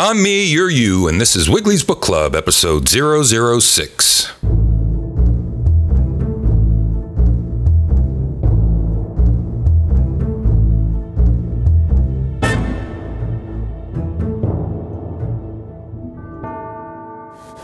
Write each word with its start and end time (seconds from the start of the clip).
I'm 0.00 0.22
me, 0.22 0.44
you're 0.44 0.70
you, 0.70 1.08
and 1.08 1.20
this 1.20 1.34
is 1.34 1.50
Wiggly's 1.50 1.82
Book 1.82 2.00
Club, 2.00 2.36
episode 2.36 2.88
006. 2.88 4.32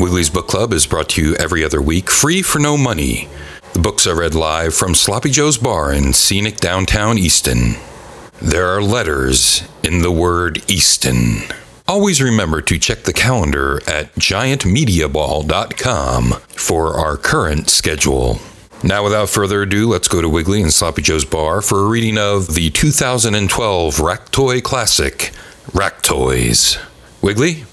Wiggly's 0.01 0.29
Book 0.29 0.48
Club 0.48 0.73
is 0.73 0.89
brought 0.89 1.11
to 1.11 1.23
you 1.23 1.37
every 1.37 1.62
other 1.62 1.80
week, 1.80 2.11
free 2.11 2.43
for 2.43 2.59
no 2.59 2.77
money. 2.77 3.29
The 3.75 3.79
books 3.79 4.09
are 4.09 4.19
read 4.19 4.35
live 4.35 4.75
from 4.75 4.96
Sloppy 4.96 5.30
Joe's 5.30 5.57
Bar 5.57 5.93
in 5.93 6.12
scenic 6.12 6.57
downtown 6.57 7.16
Easton. 7.16 7.75
There 8.43 8.66
are 8.66 8.82
letters 8.82 9.62
in 9.85 10.03
the 10.03 10.11
word 10.11 10.69
Easton. 10.69 11.45
Always 11.87 12.23
remember 12.23 12.62
to 12.62 12.79
check 12.79 13.03
the 13.03 13.12
calendar 13.12 13.82
at 13.87 14.14
giantmediaball.com 14.14 16.31
for 16.49 16.95
our 16.95 17.18
current 17.18 17.68
schedule. 17.68 18.39
Now, 18.82 19.04
without 19.04 19.29
further 19.29 19.61
ado, 19.63 19.86
let's 19.89 20.09
go 20.09 20.23
to 20.23 20.29
Wiggly 20.29 20.62
and 20.62 20.73
Sloppy 20.73 21.03
Joe's 21.03 21.26
Bar 21.26 21.61
for 21.61 21.81
a 21.81 21.89
reading 21.89 22.17
of 22.17 22.54
the 22.54 22.71
2012 22.71 24.00
Rack 24.00 24.31
Toy 24.31 24.62
Classic, 24.62 25.31
Rack 25.75 26.00
Toys. 26.00 26.79
Wiggly? 27.21 27.64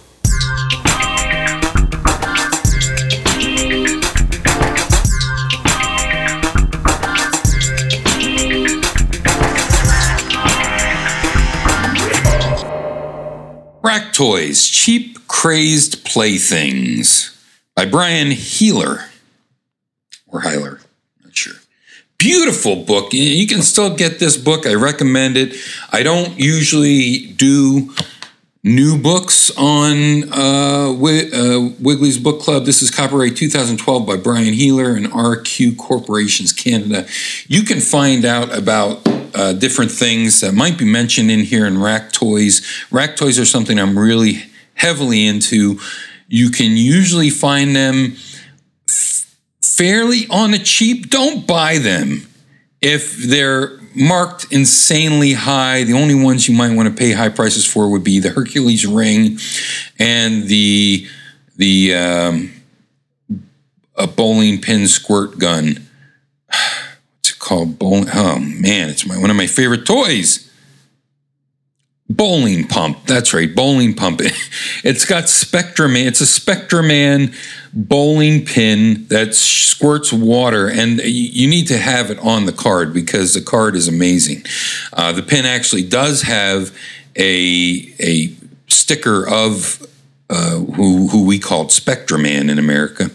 Rack 13.83 14.13
Toys 14.13 14.67
Cheap 14.67 15.27
Crazed 15.27 16.05
Playthings 16.05 17.35
by 17.75 17.85
Brian 17.85 18.29
Heeler. 18.29 19.05
Or 20.27 20.41
Heiler, 20.41 20.83
not 21.23 21.35
sure. 21.35 21.55
Beautiful 22.19 22.83
book. 22.83 23.11
You 23.11 23.47
can 23.47 23.63
still 23.63 23.95
get 23.95 24.19
this 24.19 24.37
book. 24.37 24.67
I 24.67 24.75
recommend 24.75 25.35
it. 25.35 25.55
I 25.91 26.03
don't 26.03 26.39
usually 26.39 27.25
do 27.33 27.91
new 28.63 29.01
books 29.01 29.49
on 29.57 30.31
uh, 30.31 30.91
uh, 30.91 31.69
Wiggly's 31.79 32.19
Book 32.19 32.39
Club. 32.39 32.65
This 32.65 32.83
is 32.83 32.91
copyright 32.91 33.35
2012 33.35 34.05
by 34.05 34.15
Brian 34.15 34.53
Heeler 34.53 34.95
and 34.95 35.07
RQ 35.07 35.77
Corporations 35.77 36.53
Canada. 36.53 37.07
You 37.47 37.63
can 37.63 37.79
find 37.79 38.25
out 38.25 38.55
about 38.55 39.03
uh, 39.33 39.53
different 39.53 39.91
things 39.91 40.41
that 40.41 40.53
might 40.53 40.77
be 40.77 40.85
mentioned 40.85 41.31
in 41.31 41.39
here 41.39 41.65
in 41.65 41.81
rack 41.81 42.11
toys. 42.11 42.65
Rack 42.91 43.15
toys 43.15 43.39
are 43.39 43.45
something 43.45 43.79
I'm 43.79 43.97
really 43.97 44.43
heavily 44.75 45.25
into. 45.25 45.79
You 46.27 46.49
can 46.49 46.77
usually 46.77 47.29
find 47.29 47.75
them 47.75 48.15
f- 48.87 49.35
fairly 49.61 50.27
on 50.29 50.51
the 50.51 50.59
cheap. 50.59 51.09
Don't 51.09 51.45
buy 51.45 51.77
them 51.77 52.27
if 52.81 53.17
they're 53.17 53.79
marked 53.95 54.47
insanely 54.51 55.33
high. 55.33 55.83
The 55.83 55.93
only 55.93 56.15
ones 56.15 56.47
you 56.47 56.55
might 56.55 56.75
want 56.75 56.89
to 56.89 56.95
pay 56.95 57.11
high 57.11 57.29
prices 57.29 57.65
for 57.65 57.89
would 57.89 58.03
be 58.03 58.19
the 58.19 58.29
Hercules 58.29 58.85
ring 58.85 59.37
and 59.99 60.47
the 60.47 61.07
the 61.57 61.95
um, 61.95 62.51
a 63.95 64.07
bowling 64.07 64.61
pin 64.61 64.87
squirt 64.87 65.37
gun 65.37 65.87
called 67.51 67.77
bowling. 67.77 68.07
Oh 68.13 68.39
man, 68.39 68.89
it's 68.89 69.05
my 69.05 69.17
one 69.17 69.29
of 69.29 69.35
my 69.35 69.47
favorite 69.47 69.85
toys. 69.85 70.49
Bowling 72.09 72.65
pump. 72.65 73.05
That's 73.05 73.33
right, 73.33 73.53
bowling 73.53 73.93
pump. 73.93 74.21
It's 74.83 75.05
got 75.05 75.29
Spectreman. 75.29 76.07
It's 76.07 76.21
a 76.21 76.25
Spectreman 76.25 77.33
bowling 77.73 78.45
pin 78.45 79.05
that 79.07 79.35
squirts 79.35 80.13
water, 80.13 80.67
and 80.69 80.99
you 81.01 81.47
need 81.47 81.67
to 81.67 81.77
have 81.77 82.09
it 82.09 82.19
on 82.19 82.45
the 82.45 82.53
card 82.53 82.93
because 82.93 83.33
the 83.33 83.41
card 83.41 83.75
is 83.75 83.87
amazing. 83.87 84.43
Uh, 84.93 85.11
the 85.11 85.21
pin 85.21 85.45
actually 85.45 85.83
does 85.83 86.21
have 86.21 86.75
a 87.17 87.93
a 87.99 88.33
sticker 88.67 89.27
of 89.27 89.85
uh, 90.29 90.57
who 90.57 91.09
who 91.09 91.25
we 91.25 91.37
called 91.37 91.71
Spectreman 91.71 92.49
in 92.49 92.57
America 92.57 93.11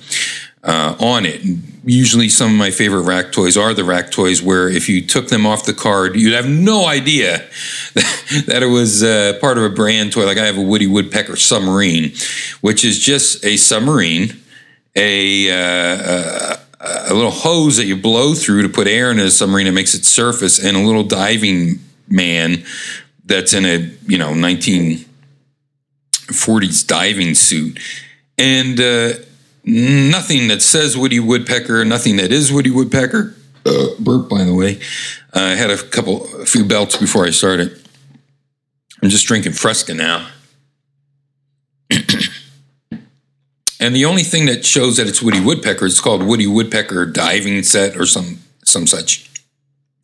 uh, 0.66 0.94
on 0.98 1.24
it. 1.24 1.40
Usually, 1.84 2.28
some 2.28 2.50
of 2.50 2.56
my 2.56 2.72
favorite 2.72 3.02
rack 3.02 3.30
toys 3.30 3.56
are 3.56 3.72
the 3.72 3.84
rack 3.84 4.10
toys 4.10 4.42
where 4.42 4.68
if 4.68 4.88
you 4.88 5.06
took 5.06 5.28
them 5.28 5.46
off 5.46 5.64
the 5.64 5.72
card, 5.72 6.16
you'd 6.16 6.34
have 6.34 6.48
no 6.48 6.86
idea 6.86 7.38
that 7.94 8.58
it 8.62 8.66
was 8.66 9.04
uh, 9.04 9.38
part 9.40 9.56
of 9.56 9.64
a 9.64 9.70
brand 9.70 10.12
toy. 10.12 10.26
Like 10.26 10.38
I 10.38 10.46
have 10.46 10.58
a 10.58 10.62
Woody 10.62 10.88
Woodpecker 10.88 11.36
submarine, 11.36 12.12
which 12.60 12.84
is 12.84 12.98
just 12.98 13.44
a 13.44 13.56
submarine, 13.56 14.36
a, 14.96 15.50
uh, 15.50 16.56
a, 16.80 17.12
a 17.12 17.14
little 17.14 17.30
hose 17.30 17.76
that 17.76 17.84
you 17.84 17.96
blow 17.96 18.34
through 18.34 18.62
to 18.62 18.68
put 18.68 18.88
air 18.88 19.12
in 19.12 19.20
a 19.20 19.30
submarine 19.30 19.66
that 19.66 19.72
makes 19.72 19.94
it 19.94 20.04
surface, 20.04 20.58
and 20.62 20.76
a 20.76 20.80
little 20.80 21.04
diving 21.04 21.78
man 22.08 22.64
that's 23.24 23.52
in 23.52 23.64
a 23.64 23.92
you 24.06 24.18
know 24.18 24.30
1940s 24.30 26.84
diving 26.84 27.36
suit. 27.36 27.78
And 28.38 28.80
uh, 28.80 29.14
nothing 29.66 30.48
that 30.48 30.62
says 30.62 30.96
Woody 30.96 31.20
Woodpecker, 31.20 31.84
nothing 31.84 32.16
that 32.16 32.32
is 32.32 32.52
Woody 32.52 32.70
Woodpecker. 32.70 33.34
Uh, 33.66 33.88
burp, 33.98 34.28
by 34.28 34.44
the 34.44 34.54
way. 34.54 34.78
Uh, 35.34 35.40
I 35.40 35.54
had 35.56 35.70
a 35.70 35.76
couple, 35.76 36.24
a 36.40 36.46
few 36.46 36.64
belts 36.64 36.96
before 36.96 37.26
I 37.26 37.30
started. 37.30 37.82
I'm 39.02 39.08
just 39.08 39.26
drinking 39.26 39.52
Fresca 39.52 39.92
now. 39.92 40.28
and 41.90 42.04
the 43.94 44.04
only 44.04 44.22
thing 44.22 44.46
that 44.46 44.64
shows 44.64 44.96
that 44.96 45.08
it's 45.08 45.20
Woody 45.20 45.40
Woodpecker 45.40 45.84
is 45.84 46.00
called 46.00 46.22
Woody 46.22 46.46
Woodpecker 46.46 47.06
diving 47.06 47.62
set 47.64 47.96
or 47.96 48.06
some 48.06 48.38
some 48.64 48.86
such. 48.86 49.28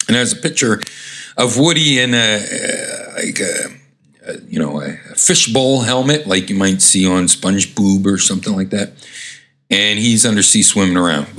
And 0.08 0.16
there's 0.16 0.32
a 0.32 0.36
picture 0.36 0.80
of 1.36 1.58
Woody 1.58 2.00
in 2.00 2.14
a, 2.14 3.14
like 3.16 3.40
a, 3.40 3.76
a 4.26 4.40
you 4.42 4.58
know 4.58 4.80
a 4.80 4.96
fishbowl 5.16 5.82
helmet, 5.82 6.26
like 6.26 6.50
you 6.50 6.56
might 6.56 6.82
see 6.82 7.06
on 7.06 7.26
SpongeBob 7.26 8.06
or 8.06 8.18
something 8.18 8.54
like 8.54 8.70
that 8.70 8.92
and 9.72 9.98
he's 9.98 10.24
undersea 10.24 10.62
swimming 10.62 10.96
around. 10.96 11.26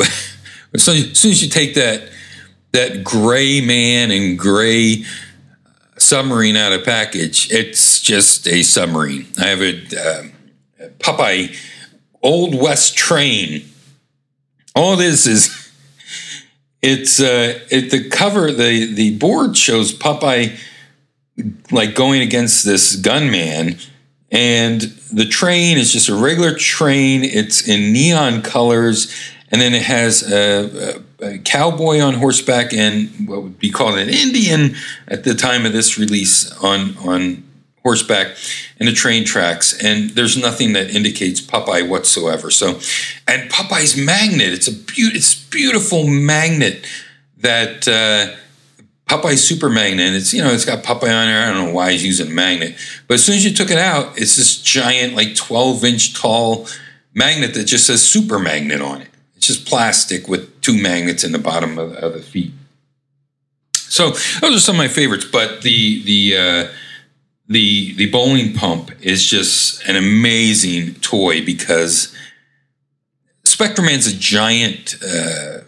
But 0.73 0.88
as 0.88 1.19
soon 1.19 1.31
as 1.31 1.44
you 1.44 1.49
take 1.49 1.75
that 1.75 2.09
that 2.71 3.03
gray 3.03 3.61
man 3.61 4.09
and 4.09 4.39
gray 4.39 5.05
submarine 5.99 6.55
out 6.55 6.73
of 6.73 6.83
package, 6.83 7.51
it's 7.51 8.01
just 8.01 8.47
a 8.47 8.63
submarine. 8.63 9.27
I 9.38 9.45
have 9.49 9.61
a 9.61 9.75
uh, 9.77 10.88
Popeye 10.97 11.55
Old 12.23 12.59
West 12.59 12.97
train. 12.97 13.69
All 14.75 14.95
this 14.95 15.27
is 15.27 15.71
it's 16.81 17.19
uh, 17.19 17.59
it, 17.69 17.91
the 17.91 18.09
cover 18.09 18.51
the 18.51 18.91
the 18.91 19.15
board 19.19 19.55
shows 19.55 19.94
Popeye 19.94 20.57
like 21.69 21.94
going 21.94 22.21
against 22.21 22.65
this 22.65 22.95
gunman 22.95 23.77
and 24.31 24.81
the 25.13 25.25
train 25.25 25.78
is 25.78 25.94
just 25.94 26.09
a 26.09 26.16
regular 26.16 26.56
train. 26.56 27.24
It's 27.24 27.68
in 27.68 27.94
neon 27.94 28.41
colors, 28.41 29.13
and 29.50 29.62
then 29.62 29.74
it 29.74 29.84
has 29.84 30.29
a, 30.29 31.03
a, 31.22 31.25
a, 31.25 31.38
cowboy 31.40 32.00
on 32.00 32.16
horseback 32.16 32.74
and 32.74 33.28
what 33.28 33.44
would 33.44 33.59
be 33.59 33.69
called 33.69 34.00
an 34.00 34.09
Indian 34.09 34.75
at 35.07 35.24
the 35.24 35.35
time 35.35 35.66
of 35.66 35.74
this 35.74 36.00
release 36.00 36.51
on 36.63 36.97
on 36.97 37.44
horseback, 37.84 38.35
and 38.79 38.88
the 38.88 38.94
train 38.94 39.24
tracks. 39.24 39.74
And 39.84 40.12
there's 40.12 40.38
nothing 40.38 40.74
that 40.74 40.96
indicates 40.96 41.41
Popeye 41.41 41.88
whatsoever. 41.88 42.50
So, 42.50 42.80
and 43.28 43.51
Popeye's 43.51 43.95
magnet. 43.95 44.53
It's 44.53 44.68
a 44.68 44.74
be- 44.74 45.12
it's 45.13 45.35
beautiful 45.35 46.07
magnet 46.07 46.85
that. 47.38 47.88
Uh, 47.88 48.40
Popeye 49.07 49.37
Super 49.37 49.69
Magnet. 49.69 50.13
It's 50.13 50.33
you 50.33 50.41
know 50.43 50.51
it's 50.51 50.65
got 50.65 50.83
Popeye 50.83 51.03
on 51.03 51.27
there. 51.27 51.43
I 51.43 51.53
don't 51.53 51.67
know 51.67 51.73
why 51.73 51.91
he's 51.91 52.05
using 52.05 52.27
a 52.27 52.33
magnet, 52.33 52.75
but 53.07 53.15
as 53.15 53.23
soon 53.23 53.35
as 53.35 53.45
you 53.45 53.53
took 53.53 53.69
it 53.69 53.77
out, 53.77 54.17
it's 54.17 54.35
this 54.35 54.61
giant 54.61 55.15
like 55.15 55.35
12 55.35 55.83
inch 55.83 56.13
tall 56.13 56.67
magnet 57.13 57.53
that 57.53 57.65
just 57.65 57.85
says 57.85 58.01
Super 58.07 58.39
Magnet 58.39 58.81
on 58.81 59.01
it. 59.01 59.09
It's 59.35 59.47
just 59.47 59.67
plastic 59.67 60.27
with 60.27 60.61
two 60.61 60.81
magnets 60.81 61.23
in 61.23 61.31
the 61.31 61.39
bottom 61.39 61.77
of, 61.77 61.94
of 61.94 62.13
the 62.13 62.21
feet. 62.21 62.53
So 63.75 64.11
those 64.41 64.55
are 64.55 64.59
some 64.59 64.75
of 64.75 64.79
my 64.79 64.88
favorites. 64.88 65.25
But 65.25 65.61
the 65.61 66.03
the 66.03 66.38
uh, 66.38 66.71
the 67.47 67.94
the 67.95 68.09
bowling 68.09 68.53
pump 68.53 68.91
is 69.01 69.25
just 69.25 69.83
an 69.88 69.95
amazing 69.95 70.95
toy 70.95 71.45
because 71.45 72.15
Spectrum 73.44 73.88
Man's 73.88 74.07
a 74.07 74.15
giant. 74.15 74.95
Uh, 75.06 75.59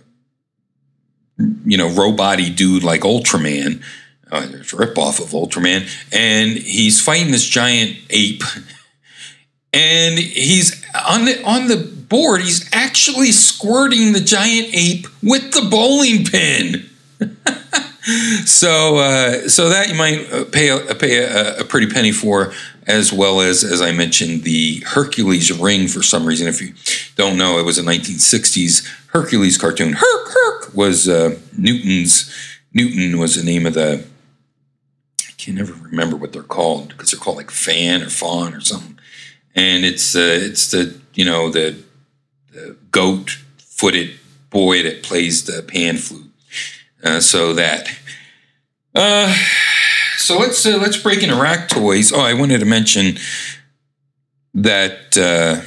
you 1.66 1.78
know, 1.78 1.90
robot 1.90 2.40
dude 2.56 2.84
like 2.84 3.02
Ultraman. 3.02 3.82
Uh, 4.32 4.48
it's 4.54 4.74
a 4.74 4.78
ripoff 4.78 5.20
of 5.20 5.30
Ultraman. 5.30 5.88
And 6.14 6.52
he's 6.52 7.02
fighting 7.02 7.32
this 7.32 7.48
giant 7.48 7.98
ape. 8.10 8.44
And 9.78 10.18
he's 10.18 10.86
on 11.06 11.26
the 11.26 11.44
on 11.44 11.68
the 11.68 11.76
board, 11.76 12.40
he's 12.40 12.70
actually 12.72 13.34
squirting 13.34 14.14
the 14.14 14.22
giant 14.22 14.70
ape 14.74 15.06
with 15.22 15.52
the 15.52 15.68
bowling 15.70 16.24
pin. 16.24 16.90
so, 18.46 18.98
uh, 18.98 19.50
so 19.50 19.70
that 19.70 19.90
you 19.90 19.96
might 19.96 20.32
uh, 20.32 20.46
pay 20.46 20.70
a, 20.70 20.96
pay 20.96 21.18
a, 21.18 21.60
a, 21.60 21.64
pretty 21.64 21.88
penny 21.88 22.12
for. 22.12 22.54
As 22.88 23.12
well 23.12 23.42
as, 23.42 23.64
as 23.64 23.82
I 23.82 23.92
mentioned, 23.92 24.44
the 24.44 24.82
Hercules 24.86 25.52
ring 25.52 25.88
for 25.88 26.04
some 26.04 26.26
reason. 26.26 26.48
If 26.48 26.62
you 26.62 26.74
don't 27.16 27.38
know, 27.38 27.58
it 27.58 27.66
was 27.66 27.78
a 27.78 27.84
1960s 27.84 28.88
Hercules 29.08 29.58
cartoon. 29.58 29.94
Herc, 29.94 30.28
Herc 30.28 30.76
was 30.76 31.10
uh, 31.10 31.40
Newton's, 31.58 32.34
Newton 32.74 33.18
was 33.18 33.36
the 33.36 33.44
name 33.44 33.66
of 33.66 33.74
the, 33.74 34.06
I 35.22 35.32
can 35.38 35.56
never 35.56 35.74
remember 35.74 36.16
what 36.16 36.34
they're 36.34 36.44
called 36.44 36.90
because 36.90 37.12
they're 37.12 37.20
called 37.20 37.38
like 37.38 37.52
Fan 37.52 38.04
or 38.04 38.10
Fawn 38.10 38.54
or 38.54 38.62
something. 38.62 39.00
And 39.56 39.86
it's, 39.86 40.16
uh, 40.16 40.40
it's 40.42 40.70
the, 40.70 41.00
you 41.14 41.26
know, 41.26 41.50
the, 41.50 41.82
the 42.52 42.76
goat 42.92 43.38
footed 43.58 44.20
boy 44.50 44.84
that 44.84 45.04
plays 45.04 45.46
the 45.46 45.64
pan 45.64 45.98
flute. 45.98 46.32
Uh, 47.04 47.20
so 47.20 47.54
that. 47.54 47.90
Uh, 48.94 49.36
so 50.26 50.40
let's 50.40 50.66
uh, 50.66 50.78
let's 50.82 50.98
break 50.98 51.22
into 51.22 51.36
rack 51.36 51.70
toys. 51.70 52.12
Oh, 52.12 52.20
I 52.20 52.34
wanted 52.34 52.60
to 52.60 52.66
mention 52.66 53.18
that 54.56 55.16
uh, 55.18 55.62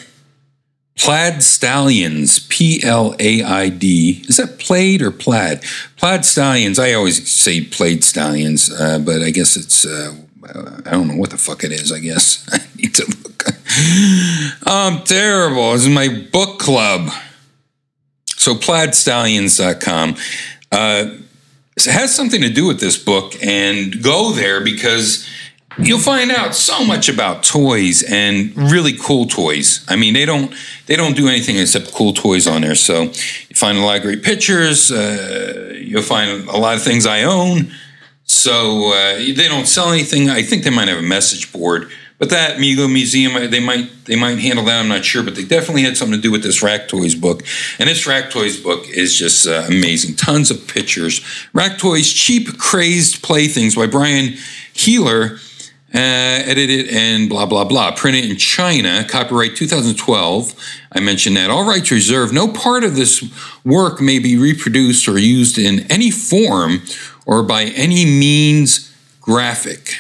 Plaid 0.99 1.43
Stallions, 1.45 2.41
P 2.49 2.83
L 2.83 3.15
A 3.21 3.43
I 3.43 3.69
D. 3.69 4.25
Is 4.29 4.39
that 4.39 4.59
plaid 4.59 5.01
or 5.01 5.13
plaid? 5.13 5.63
Plaid 5.97 6.25
Stallions. 6.25 6.79
I 6.79 6.93
always 6.93 7.31
say 7.31 7.63
plaid 7.63 8.03
stallions, 8.03 8.71
uh, 8.73 8.99
but 8.99 9.23
I 9.23 9.31
guess 9.31 9.57
it's. 9.57 9.87
Uh, 9.87 10.15
I 10.87 10.91
don't 10.91 11.09
know 11.09 11.17
what 11.17 11.31
the 11.31 11.37
fuck 11.37 11.63
it 11.63 11.73
is. 11.73 11.93
I 11.93 12.01
guess 12.01 12.49
I 12.53 12.59
need 12.77 12.95
to 12.97 13.05
look. 13.07 13.45
I'm 14.67 15.05
terrible. 15.05 15.73
This 15.73 15.83
is 15.83 15.89
my 15.89 16.27
book 16.33 16.59
club. 16.59 17.11
So 18.27 18.55
plaidstallions.com. 18.55 20.17
Uh, 20.73 21.11
has 21.85 22.15
something 22.15 22.41
to 22.41 22.51
do 22.51 22.67
with 22.67 22.81
this 22.81 22.97
book 22.97 23.35
and 23.43 24.03
go 24.03 24.33
there 24.33 24.63
because 24.63 25.29
you'll 25.79 25.99
find 25.99 26.31
out 26.31 26.55
so 26.55 26.85
much 26.85 27.09
about 27.09 27.43
toys 27.43 28.03
and 28.03 28.57
really 28.57 28.97
cool 28.97 29.27
toys. 29.27 29.85
I 29.89 29.97
mean, 29.97 30.15
they 30.15 30.25
don't 30.25 30.53
they 30.87 30.97
don't 30.97 31.17
do 31.17 31.29
anything 31.29 31.57
except 31.57 31.93
cool 31.93 32.13
toys 32.13 32.47
on 32.47 32.63
there. 32.63 32.75
So 32.75 33.03
you 33.03 33.55
find 33.55 33.79
a 33.79 33.83
lot 33.83 33.97
of 33.97 34.03
great 34.03 34.23
pictures. 34.23 34.91
Uh, 34.91 35.75
you'll 35.81 36.03
find 36.03 36.49
a 36.49 36.57
lot 36.57 36.77
of 36.77 36.83
things 36.83 37.07
I 37.07 37.23
own. 37.23 37.73
So 38.25 38.93
uh, 38.93 39.17
they 39.17 39.49
don't 39.49 39.67
sell 39.67 39.91
anything. 39.91 40.29
I 40.29 40.43
think 40.43 40.65
they 40.65 40.71
might 40.71 40.89
have 40.89 40.99
a 40.99 41.03
message 41.03 41.53
board 41.53 41.91
but 42.19 42.31
that 42.31 42.59
Mego 42.59 42.93
Museum, 42.93 43.37
uh, 43.37 43.47
they 43.47 43.61
might 43.61 43.89
they 44.05 44.17
might 44.17 44.39
handle 44.39 44.65
that. 44.65 44.81
I'm 44.81 44.89
not 44.89 45.05
sure, 45.05 45.23
but 45.23 45.37
they 45.37 45.45
definitely 45.45 45.83
had 45.83 45.97
something 45.97 46.17
to 46.17 46.23
do 46.23 46.33
with 46.33 46.43
this 46.43 46.63
Rack 46.63 46.89
Toys 46.89 47.15
book. 47.15 47.43
And 47.79 47.89
this 47.89 48.07
Rack 48.07 48.31
Toys 48.31 48.61
book 48.61 48.89
is 48.89 49.17
just 49.17 49.47
uh, 49.47 49.65
amazing. 49.69 50.17
Tons 50.17 50.51
of 50.51 50.67
pictures. 50.67 51.21
Rack 51.53 51.79
Toys, 51.79 52.13
cheap, 52.13 52.59
crazed 52.59 53.23
playthings 53.23 53.77
by 53.77 53.87
Brian 53.87 54.35
Heeler. 54.73 55.39
Uh, 55.95 56.45
edited 56.45 56.89
and 56.91 57.31
blah 57.31 57.47
blah 57.47 57.65
blah. 57.65 57.93
Printed 57.93 58.27
in 58.27 58.37
China, 58.37 59.07
copyright 59.09 59.57
2012. 59.57 60.55
I 60.93 61.01
mentioned 61.01 61.37
that. 61.39 61.49
All 61.49 61.67
rights 61.67 61.91
reserved. 61.91 62.35
No 62.35 62.49
part 62.49 62.85
of 62.85 62.95
this 62.95 63.25
work 63.65 63.99
may 63.99 64.19
be 64.19 64.37
reproduced 64.37 65.09
or 65.09 65.19
used 65.19 65.57
in 65.57 65.91
any 65.91 66.11
form 66.11 66.83
or 67.25 67.43
by 67.43 67.65
any 67.65 68.05
means 68.05 68.95
graphic 69.23 69.95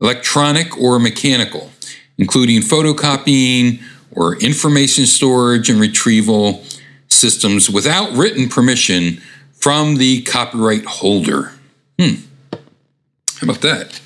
electronic 0.00 0.76
or 0.78 0.98
mechanical, 0.98 1.70
including 2.16 2.60
photocopying 2.60 3.82
or 4.12 4.36
information 4.36 5.06
storage 5.06 5.68
and 5.68 5.80
retrieval 5.80 6.64
systems 7.08 7.68
without 7.70 8.12
written 8.12 8.48
permission 8.48 9.20
from 9.52 9.96
the 9.96 10.22
copyright 10.22 10.84
holder. 10.84 11.52
Hmm. 11.98 12.14
How 12.52 13.44
about 13.44 13.60
that? 13.62 14.00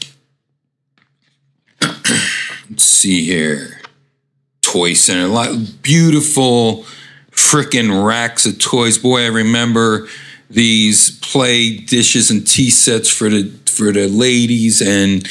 Let's 2.71 2.85
see 2.85 3.25
here. 3.25 3.81
Toy 4.63 4.95
Center, 4.95 5.27
a 5.27 5.29
lot 5.29 5.83
beautiful 5.83 6.85
freaking 7.31 8.05
racks 8.07 8.47
of 8.47 8.59
toys. 8.59 8.97
Boy, 8.97 9.25
I 9.25 9.29
remember 9.29 10.09
these 10.49 11.19
play 11.21 11.77
dishes 11.77 12.31
and 12.31 12.47
tea 12.47 12.71
sets 12.71 13.09
for 13.09 13.29
the 13.29 13.51
for 13.67 13.91
the 13.93 14.07
ladies 14.07 14.83
and 14.83 15.27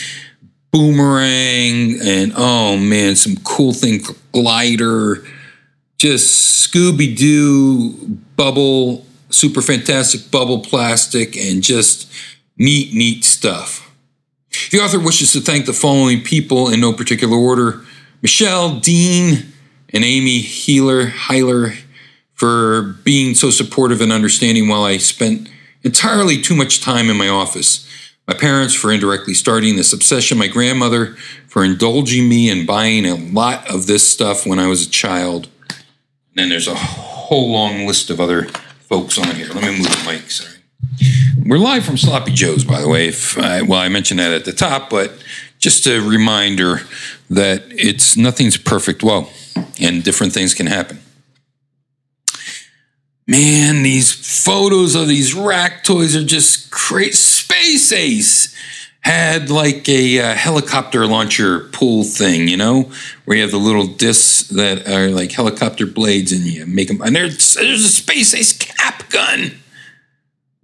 boomerang 0.71 1.99
and 2.01 2.33
oh 2.35 2.77
man, 2.77 3.15
some 3.15 3.35
cool 3.43 3.73
thing 3.73 4.01
glider, 4.31 5.25
just 5.97 6.71
Scooby 6.71 7.15
Doo 7.15 8.17
bubble, 8.37 9.05
super 9.29 9.61
fantastic 9.61 10.31
bubble 10.31 10.59
plastic, 10.59 11.37
and 11.37 11.61
just 11.61 12.11
neat, 12.57 12.93
neat 12.93 13.23
stuff. 13.23 13.91
The 14.71 14.79
author 14.79 14.99
wishes 14.99 15.33
to 15.33 15.41
thank 15.41 15.65
the 15.65 15.73
following 15.73 16.21
people 16.21 16.69
in 16.69 16.79
no 16.81 16.93
particular 16.93 17.37
order. 17.37 17.81
Michelle, 18.21 18.79
Dean, 18.79 19.51
and 19.93 20.03
Amy 20.03 20.39
Heeler, 20.39 21.07
Heiler 21.07 21.77
for 22.33 22.95
being 23.03 23.35
so 23.35 23.49
supportive 23.49 24.01
and 24.01 24.11
understanding 24.11 24.67
while 24.67 24.83
I 24.83 24.97
spent 24.97 25.49
entirely 25.83 26.41
too 26.41 26.55
much 26.55 26.81
time 26.81 27.09
in 27.09 27.17
my 27.17 27.27
office 27.27 27.87
my 28.31 28.37
parents 28.37 28.73
for 28.73 28.93
indirectly 28.93 29.33
starting 29.33 29.75
this 29.75 29.91
obsession, 29.91 30.37
my 30.37 30.47
grandmother 30.47 31.17
for 31.47 31.65
indulging 31.65 32.29
me 32.29 32.49
and 32.49 32.65
buying 32.65 33.05
a 33.05 33.15
lot 33.15 33.69
of 33.69 33.87
this 33.87 34.09
stuff 34.09 34.47
when 34.47 34.57
I 34.57 34.67
was 34.67 34.87
a 34.87 34.89
child. 34.89 35.49
And 35.67 36.35
then 36.35 36.47
there's 36.47 36.69
a 36.69 36.75
whole 36.75 37.51
long 37.51 37.85
list 37.85 38.09
of 38.09 38.21
other 38.21 38.45
folks 38.87 39.17
on 39.17 39.35
here. 39.35 39.49
Let 39.49 39.63
me 39.63 39.77
move 39.77 39.89
the 39.89 40.09
mic, 40.09 40.31
sorry. 40.31 40.59
We're 41.45 41.57
live 41.57 41.83
from 41.83 41.97
Sloppy 41.97 42.31
Joe's, 42.31 42.63
by 42.63 42.79
the 42.79 42.87
way. 42.87 43.09
If 43.09 43.37
I, 43.37 43.63
well, 43.63 43.81
I 43.81 43.89
mentioned 43.89 44.21
that 44.21 44.31
at 44.31 44.45
the 44.45 44.53
top, 44.53 44.89
but 44.89 45.11
just 45.59 45.85
a 45.85 45.99
reminder 45.99 46.83
that 47.29 47.63
it's 47.67 48.15
nothing's 48.15 48.55
perfect. 48.55 49.03
Well, 49.03 49.29
and 49.81 50.05
different 50.05 50.31
things 50.31 50.53
can 50.53 50.67
happen 50.67 51.01
man, 53.31 53.81
these 53.83 54.11
photos 54.43 54.93
of 54.93 55.07
these 55.07 55.33
rack 55.33 55.83
toys 55.83 56.15
are 56.15 56.23
just 56.23 56.69
crazy. 56.69 57.30
Space 57.51 57.91
Ace 57.91 58.55
had 59.01 59.49
like 59.49 59.89
a 59.89 60.19
uh, 60.19 60.35
helicopter 60.35 61.05
launcher 61.05 61.61
pull 61.71 62.03
thing, 62.03 62.47
you 62.47 62.55
know, 62.55 62.91
where 63.25 63.35
you 63.35 63.43
have 63.43 63.51
the 63.51 63.57
little 63.57 63.87
discs 63.87 64.47
that 64.49 64.87
are 64.87 65.09
like 65.09 65.31
helicopter 65.31 65.85
blades 65.85 66.31
and 66.31 66.41
you 66.45 66.65
make 66.65 66.87
them. 66.87 67.01
And 67.01 67.15
there's, 67.15 67.55
there's 67.55 67.83
a 67.83 67.89
Space 67.89 68.33
Ace 68.33 68.53
cap 68.53 69.09
gun. 69.09 69.51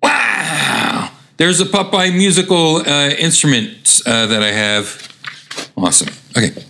Wow. 0.01 1.11
There's 1.35 1.59
a 1.59 1.65
Popeye 1.65 2.15
musical 2.15 2.77
uh, 2.77 3.09
instrument 3.09 4.01
uh, 4.05 4.27
that 4.27 4.41
I 4.41 4.51
have. 4.51 5.03
Awesome. 5.75 6.13
Okay. 6.37 6.63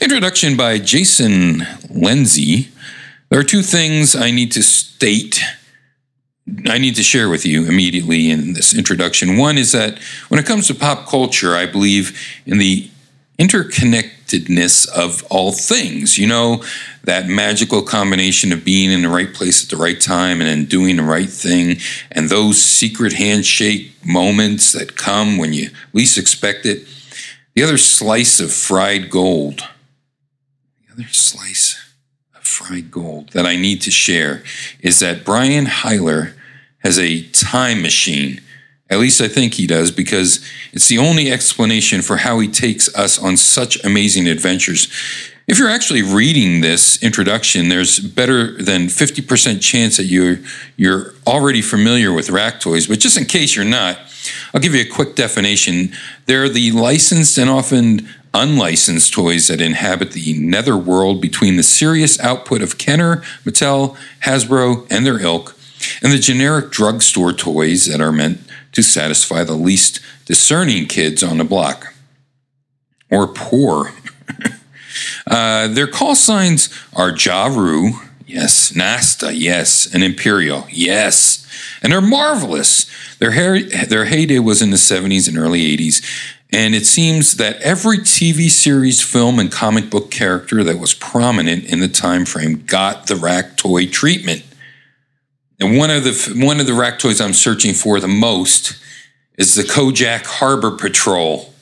Introduction 0.00 0.56
by 0.56 0.78
Jason 0.78 1.66
Lindsay. 1.90 2.68
There 3.28 3.38
are 3.38 3.44
two 3.44 3.62
things 3.62 4.16
I 4.16 4.30
need 4.30 4.52
to 4.52 4.62
state. 4.62 5.42
I 6.66 6.78
need 6.78 6.96
to 6.96 7.02
share 7.02 7.28
with 7.28 7.46
you 7.46 7.66
immediately 7.66 8.30
in 8.30 8.54
this 8.54 8.76
introduction. 8.76 9.36
One 9.36 9.58
is 9.58 9.72
that 9.72 9.98
when 10.28 10.40
it 10.40 10.46
comes 10.46 10.66
to 10.68 10.74
pop 10.74 11.06
culture, 11.06 11.54
I 11.54 11.66
believe 11.66 12.18
in 12.46 12.58
the 12.58 12.90
interconnectedness 13.38 14.88
of 14.88 15.24
all 15.30 15.52
things. 15.52 16.18
You 16.18 16.26
know, 16.26 16.62
that 17.04 17.26
magical 17.28 17.82
combination 17.82 18.52
of 18.52 18.64
being 18.64 18.90
in 18.90 19.02
the 19.02 19.08
right 19.08 19.32
place 19.32 19.62
at 19.64 19.70
the 19.70 19.82
right 19.82 20.00
time 20.00 20.40
and 20.40 20.48
then 20.48 20.64
doing 20.66 20.96
the 20.96 21.02
right 21.02 21.28
thing, 21.30 21.78
and 22.12 22.28
those 22.28 22.62
secret 22.62 23.14
handshake 23.14 23.92
moments 24.04 24.72
that 24.72 24.96
come 24.96 25.38
when 25.38 25.52
you 25.52 25.70
least 25.92 26.18
expect 26.18 26.66
it. 26.66 26.86
The 27.54 27.62
other 27.62 27.78
slice 27.78 28.40
of 28.40 28.52
fried 28.52 29.10
gold. 29.10 29.68
The 30.86 30.92
other 30.92 31.08
slice 31.08 31.94
of 32.36 32.42
fried 32.42 32.90
gold 32.90 33.30
that 33.30 33.46
I 33.46 33.56
need 33.56 33.82
to 33.82 33.90
share 33.90 34.42
is 34.80 35.00
that 35.00 35.24
Brian 35.24 35.66
Heiler 35.66 36.34
has 36.80 36.98
a 36.98 37.22
time 37.28 37.82
machine. 37.82 38.40
At 38.90 38.98
least 38.98 39.20
I 39.20 39.28
think 39.28 39.54
he 39.54 39.66
does, 39.66 39.90
because 39.90 40.44
it's 40.72 40.88
the 40.88 40.98
only 40.98 41.30
explanation 41.30 42.02
for 42.02 42.18
how 42.18 42.40
he 42.40 42.48
takes 42.48 42.92
us 42.94 43.18
on 43.18 43.36
such 43.36 43.82
amazing 43.84 44.26
adventures. 44.26 44.88
If 45.46 45.58
you're 45.58 45.70
actually 45.70 46.02
reading 46.02 46.60
this 46.60 47.02
introduction, 47.02 47.68
there's 47.68 47.98
better 47.98 48.56
than 48.62 48.86
50% 48.86 49.60
chance 49.60 49.96
that 49.96 50.04
you're 50.04 50.38
you're 50.76 51.14
already 51.26 51.62
familiar 51.62 52.12
with 52.12 52.30
rack 52.30 52.60
toys, 52.60 52.86
but 52.86 53.00
just 53.00 53.16
in 53.16 53.24
case 53.24 53.56
you're 53.56 53.64
not, 53.64 53.98
I'll 54.54 54.60
give 54.60 54.74
you 54.74 54.82
a 54.82 54.88
quick 54.88 55.14
definition. 55.14 55.92
They're 56.26 56.48
the 56.48 56.72
licensed 56.72 57.36
and 57.38 57.50
often 57.50 58.08
unlicensed 58.32 59.12
toys 59.12 59.48
that 59.48 59.60
inhabit 59.60 60.12
the 60.12 60.38
netherworld 60.38 61.20
between 61.20 61.56
the 61.56 61.62
serious 61.62 62.20
output 62.20 62.62
of 62.62 62.78
Kenner, 62.78 63.16
Mattel, 63.44 63.96
Hasbro, 64.22 64.86
and 64.90 65.04
their 65.04 65.20
ilk, 65.20 65.56
and 66.02 66.12
the 66.12 66.18
generic 66.18 66.70
drugstore 66.70 67.32
toys 67.32 67.86
that 67.86 68.00
are 68.00 68.12
meant 68.12 68.40
to 68.72 68.82
satisfy 68.82 69.44
the 69.44 69.54
least 69.54 70.00
discerning 70.26 70.86
kids 70.86 71.22
on 71.22 71.38
the 71.38 71.44
block. 71.44 71.94
Or 73.10 73.26
poor. 73.26 73.92
uh, 75.26 75.68
their 75.68 75.88
call 75.88 76.14
signs 76.14 76.68
are 76.94 77.10
Jaru, 77.10 77.92
yes, 78.26 78.74
Nasta, 78.74 79.34
yes, 79.34 79.92
and 79.92 80.04
Imperial, 80.04 80.66
yes, 80.70 81.46
and 81.82 81.92
they're 81.92 82.00
marvelous. 82.00 82.86
Their, 83.18 83.60
their 83.86 84.04
heyday 84.06 84.38
was 84.38 84.62
in 84.62 84.70
the 84.70 84.76
70s 84.76 85.28
and 85.28 85.36
early 85.36 85.76
80s 85.76 86.02
And 86.52 86.74
it 86.74 86.86
seems 86.86 87.36
that 87.36 87.60
every 87.60 87.98
TV 87.98 88.48
series, 88.50 89.02
film, 89.02 89.38
and 89.38 89.50
comic 89.50 89.90
book 89.90 90.10
character 90.10 90.64
that 90.64 90.78
was 90.78 90.94
prominent 90.94 91.64
in 91.64 91.80
the 91.80 91.88
time 91.88 92.24
frame 92.24 92.64
got 92.66 93.06
the 93.06 93.16
rack 93.16 93.56
toy 93.56 93.86
treatment. 93.86 94.44
And 95.60 95.76
one 95.76 95.90
of 95.90 96.04
the 96.04 96.44
one 96.44 96.58
of 96.58 96.66
the 96.66 96.74
rack 96.74 96.98
toys 96.98 97.20
I'm 97.20 97.34
searching 97.34 97.74
for 97.74 98.00
the 98.00 98.08
most 98.08 98.80
is 99.36 99.54
the 99.54 99.62
Kojak 99.62 100.24
Harbor 100.24 100.70
Patrol. 100.70 101.52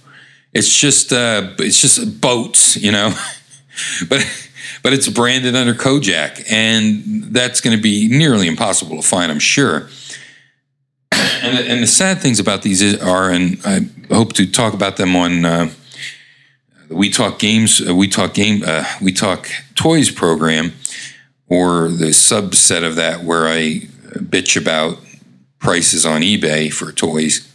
It's 0.52 0.78
just 0.78 1.12
uh, 1.12 1.55
it's 1.59 1.81
just 1.81 2.21
boats, 2.21 2.76
you 2.76 2.93
know, 2.93 3.12
but 4.09 4.25
but 4.83 4.93
it's 4.93 5.09
branded 5.09 5.57
under 5.57 5.75
Kojak, 5.75 6.45
and 6.50 7.25
that's 7.35 7.61
going 7.61 7.76
to 7.76 7.83
be 7.83 8.09
nearly 8.09 8.47
impossible 8.47 8.97
to 8.97 9.02
find, 9.02 9.31
I'm 9.31 9.38
sure. 9.38 9.88
And, 11.40 11.57
and 11.57 11.83
the 11.83 11.87
sad 11.87 12.19
things 12.19 12.40
about 12.40 12.62
these 12.62 13.00
are, 13.00 13.31
and 13.31 13.61
I 13.64 13.88
hope 14.12 14.33
to 14.35 14.50
talk 14.50 14.75
about 14.75 14.97
them 14.97 15.14
on 15.14 15.45
uh, 15.45 15.71
the 16.88 16.97
We 16.97 17.11
Talk 17.11 17.38
Games, 17.38 17.81
uh, 17.81 17.95
We 17.95 18.09
Talk 18.09 18.35
Game, 18.35 18.62
uh, 18.67 18.85
We 19.00 19.12
Talk 19.12 19.49
Toys 19.76 20.11
program, 20.11 20.73
or 21.49 21.88
the 21.88 22.11
subset 22.11 22.85
of 22.85 22.97
that 22.97 23.25
where 23.25 23.49
I 23.49 23.81
bitch 24.14 24.61
about 24.61 24.99
prices 25.59 26.07
on 26.07 26.23
eBay 26.23 26.73
for 26.73 26.93
toys 26.93 27.49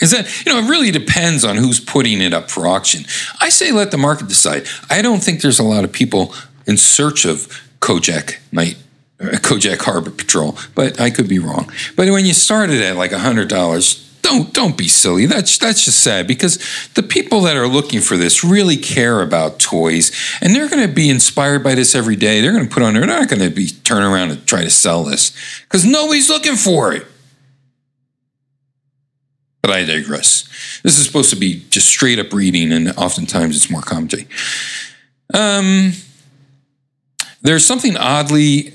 is 0.00 0.10
that 0.12 0.46
you 0.46 0.52
know 0.52 0.60
it 0.60 0.70
really 0.70 0.90
depends 0.90 1.44
on 1.44 1.56
who's 1.56 1.80
putting 1.80 2.20
it 2.20 2.32
up 2.32 2.50
for 2.50 2.66
auction. 2.66 3.04
I 3.40 3.48
say 3.48 3.72
let 3.72 3.90
the 3.90 3.98
market 3.98 4.28
decide. 4.28 4.66
I 4.90 5.02
don't 5.02 5.22
think 5.22 5.42
there's 5.42 5.58
a 5.58 5.64
lot 5.64 5.84
of 5.84 5.92
people 5.92 6.34
in 6.66 6.76
search 6.76 7.24
of 7.24 7.62
Kojak 7.80 8.38
Night, 8.52 8.76
uh, 9.20 9.24
Kojak 9.38 9.82
Harbor 9.82 10.10
Patrol, 10.10 10.56
but 10.74 11.00
I 11.00 11.10
could 11.10 11.28
be 11.28 11.38
wrong. 11.38 11.70
But 11.96 12.08
when 12.10 12.26
you 12.26 12.32
started 12.32 12.80
at 12.82 12.96
like 12.96 13.12
hundred 13.12 13.48
dollars, 13.48 14.07
don't 14.22 14.52
don't 14.52 14.76
be 14.76 14.88
silly. 14.88 15.26
That's 15.26 15.58
that's 15.58 15.84
just 15.84 16.00
sad 16.00 16.26
because 16.26 16.58
the 16.94 17.02
people 17.02 17.42
that 17.42 17.56
are 17.56 17.66
looking 17.66 18.00
for 18.00 18.16
this 18.16 18.44
really 18.44 18.76
care 18.76 19.22
about 19.22 19.58
toys, 19.58 20.10
and 20.40 20.54
they're 20.54 20.68
going 20.68 20.86
to 20.86 20.92
be 20.92 21.08
inspired 21.08 21.64
by 21.64 21.74
this 21.74 21.94
every 21.94 22.16
day. 22.16 22.40
They're 22.40 22.52
going 22.52 22.68
to 22.68 22.72
put 22.72 22.82
on. 22.82 22.94
They're 22.94 23.06
not 23.06 23.28
going 23.28 23.42
to 23.42 23.50
be 23.50 23.68
turn 23.68 24.02
around 24.02 24.30
and 24.30 24.46
try 24.46 24.62
to 24.62 24.70
sell 24.70 25.04
this 25.04 25.32
because 25.62 25.84
nobody's 25.84 26.28
looking 26.28 26.56
for 26.56 26.92
it. 26.92 27.06
But 29.62 29.70
I 29.72 29.84
digress. 29.84 30.80
This 30.82 30.98
is 30.98 31.06
supposed 31.06 31.30
to 31.30 31.36
be 31.36 31.64
just 31.70 31.88
straight 31.88 32.18
up 32.18 32.32
reading, 32.32 32.72
and 32.72 32.90
oftentimes 32.90 33.56
it's 33.56 33.70
more 33.70 33.82
commentary. 33.82 34.28
Um, 35.34 35.92
there's 37.42 37.66
something 37.66 37.96
oddly 37.96 38.72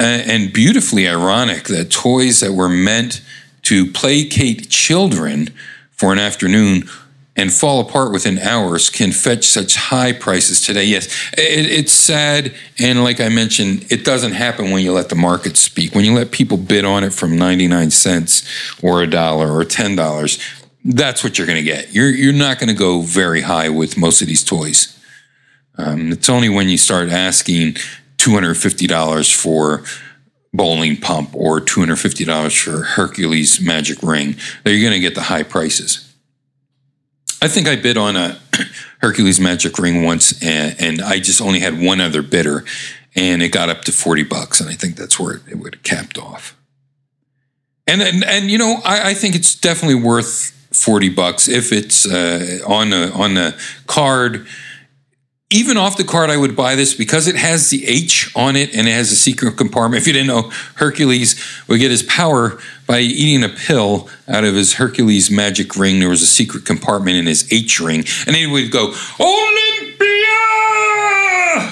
uh, 0.00 0.22
and 0.26 0.52
beautifully 0.52 1.08
ironic 1.08 1.64
that 1.64 1.90
toys 1.90 2.40
that 2.40 2.52
were 2.52 2.68
meant 2.68 3.22
to 3.64 3.90
placate 3.90 4.68
children 4.70 5.48
for 5.90 6.12
an 6.12 6.18
afternoon 6.18 6.88
and 7.36 7.52
fall 7.52 7.80
apart 7.80 8.12
within 8.12 8.38
hours 8.38 8.90
can 8.90 9.10
fetch 9.10 9.44
such 9.44 9.74
high 9.74 10.12
prices 10.12 10.64
today. 10.64 10.84
Yes, 10.84 11.06
it, 11.32 11.66
it's 11.66 11.92
sad. 11.92 12.54
And 12.78 13.02
like 13.02 13.20
I 13.20 13.28
mentioned, 13.28 13.86
it 13.90 14.04
doesn't 14.04 14.32
happen 14.32 14.70
when 14.70 14.84
you 14.84 14.92
let 14.92 15.08
the 15.08 15.16
market 15.16 15.56
speak. 15.56 15.94
When 15.94 16.04
you 16.04 16.14
let 16.14 16.30
people 16.30 16.56
bid 16.56 16.84
on 16.84 17.02
it 17.02 17.12
from 17.12 17.36
99 17.36 17.90
cents 17.90 18.46
or 18.82 19.02
a 19.02 19.06
dollar 19.06 19.52
or 19.52 19.64
$10, 19.64 20.60
that's 20.84 21.24
what 21.24 21.36
you're 21.36 21.46
going 21.46 21.58
to 21.58 21.64
get. 21.64 21.92
You're, 21.92 22.10
you're 22.10 22.32
not 22.32 22.58
going 22.58 22.68
to 22.68 22.74
go 22.74 23.00
very 23.00 23.40
high 23.40 23.68
with 23.68 23.96
most 23.96 24.22
of 24.22 24.28
these 24.28 24.44
toys. 24.44 24.96
Um, 25.76 26.12
it's 26.12 26.28
only 26.28 26.48
when 26.48 26.68
you 26.68 26.78
start 26.78 27.08
asking 27.08 27.74
$250 28.18 29.34
for 29.34 29.82
bowling 30.54 30.96
pump 30.96 31.34
or 31.34 31.60
$250 31.60 32.62
for 32.62 32.82
Hercules 32.84 33.60
magic 33.60 34.02
ring 34.02 34.36
you're 34.64 34.80
going 34.80 34.92
to 34.92 35.00
get 35.00 35.16
the 35.16 35.22
high 35.22 35.42
prices. 35.42 36.14
I 37.42 37.48
think 37.48 37.68
I 37.68 37.76
bid 37.76 37.98
on 37.98 38.16
a 38.16 38.38
Hercules 39.00 39.38
magic 39.38 39.78
ring 39.78 40.04
once, 40.04 40.42
and, 40.42 40.74
and, 40.80 41.02
I 41.02 41.18
just 41.18 41.42
only 41.42 41.60
had 41.60 41.78
one 41.78 42.00
other 42.00 42.22
bidder, 42.22 42.64
and 43.14 43.42
it 43.42 43.50
got 43.50 43.68
up 43.68 43.82
to 43.82 43.92
forty 43.92 44.22
bucks, 44.22 44.62
and 44.62 44.70
I 44.70 44.72
think 44.72 44.96
that's 44.96 45.20
where 45.20 45.34
it, 45.34 45.42
it 45.50 45.54
would 45.56 45.74
have 45.74 45.82
capped 45.82 46.16
off. 46.16 46.56
And 47.86 48.00
and, 48.00 48.24
and 48.24 48.50
you 48.50 48.56
know, 48.56 48.80
I, 48.82 49.10
I 49.10 49.14
think 49.14 49.34
it's 49.34 49.54
definitely 49.54 50.02
worth 50.02 50.52
forty 50.72 51.10
bucks 51.10 51.46
if 51.46 51.70
it's 51.70 52.06
uh, 52.10 52.60
on 52.66 52.94
a, 52.94 53.10
on 53.10 53.34
the 53.34 53.60
card 53.86 54.46
even 55.50 55.76
off 55.76 55.96
the 55.96 56.04
card, 56.04 56.30
I 56.30 56.36
would 56.36 56.56
buy 56.56 56.74
this 56.74 56.94
because 56.94 57.28
it 57.28 57.36
has 57.36 57.70
the 57.70 57.86
H 57.86 58.32
on 58.34 58.56
it 58.56 58.74
and 58.74 58.88
it 58.88 58.92
has 58.92 59.12
a 59.12 59.16
secret 59.16 59.56
compartment. 59.56 60.00
If 60.00 60.06
you 60.06 60.12
didn't 60.12 60.28
know, 60.28 60.50
Hercules 60.76 61.40
would 61.68 61.80
get 61.80 61.90
his 61.90 62.02
power 62.02 62.58
by 62.86 63.00
eating 63.00 63.44
a 63.44 63.48
pill 63.48 64.08
out 64.26 64.44
of 64.44 64.54
his 64.54 64.74
Hercules 64.74 65.30
magic 65.30 65.76
ring. 65.76 66.00
There 66.00 66.08
was 66.08 66.22
a 66.22 66.26
secret 66.26 66.64
compartment 66.64 67.18
in 67.18 67.26
his 67.26 67.50
H 67.52 67.78
ring, 67.78 68.04
and 68.26 68.34
he 68.34 68.46
would 68.46 68.70
go, 68.70 68.94
Olympia! 69.20 70.04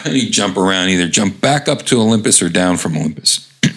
And 0.05 0.17
he'd 0.17 0.31
jump 0.31 0.57
around, 0.57 0.91
either 0.91 1.09
jump 1.09 1.41
back 1.41 1.67
up 1.67 1.83
to 1.87 2.01
Olympus 2.01 2.43
or 2.43 2.49
down 2.49 2.77
from 2.77 2.97
Olympus. 2.97 3.49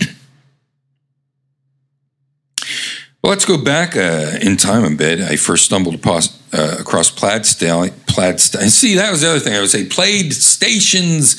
Well, 3.23 3.31
let's 3.31 3.45
go 3.45 3.57
back 3.57 3.95
uh, 3.97 4.37
in 4.39 4.55
time 4.55 4.83
a 4.83 4.95
bit. 4.95 5.19
I 5.19 5.35
first 5.35 5.65
stumbled 5.65 5.95
upon, 5.95 6.21
uh, 6.53 6.75
across 6.79 7.09
plaid 7.09 7.47
style, 7.47 7.89
plaid. 8.15 8.39
St- 8.39 8.71
see, 8.71 8.95
that 8.95 9.11
was 9.11 9.21
the 9.21 9.29
other 9.29 9.39
thing 9.39 9.53
I 9.53 9.59
would 9.59 9.69
say. 9.69 9.85
Plaid 9.85 10.33
stations, 10.33 11.35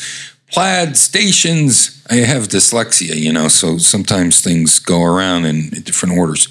plaid 0.52 0.97
stations. 0.97 2.04
I 2.09 2.16
have 2.16 2.49
dyslexia, 2.49 3.16
you 3.16 3.33
know, 3.33 3.49
so 3.49 3.78
sometimes 3.78 4.42
things 4.42 4.78
go 4.78 5.02
around 5.02 5.47
in, 5.47 5.71
different 5.71 6.16
orders. 6.16 6.49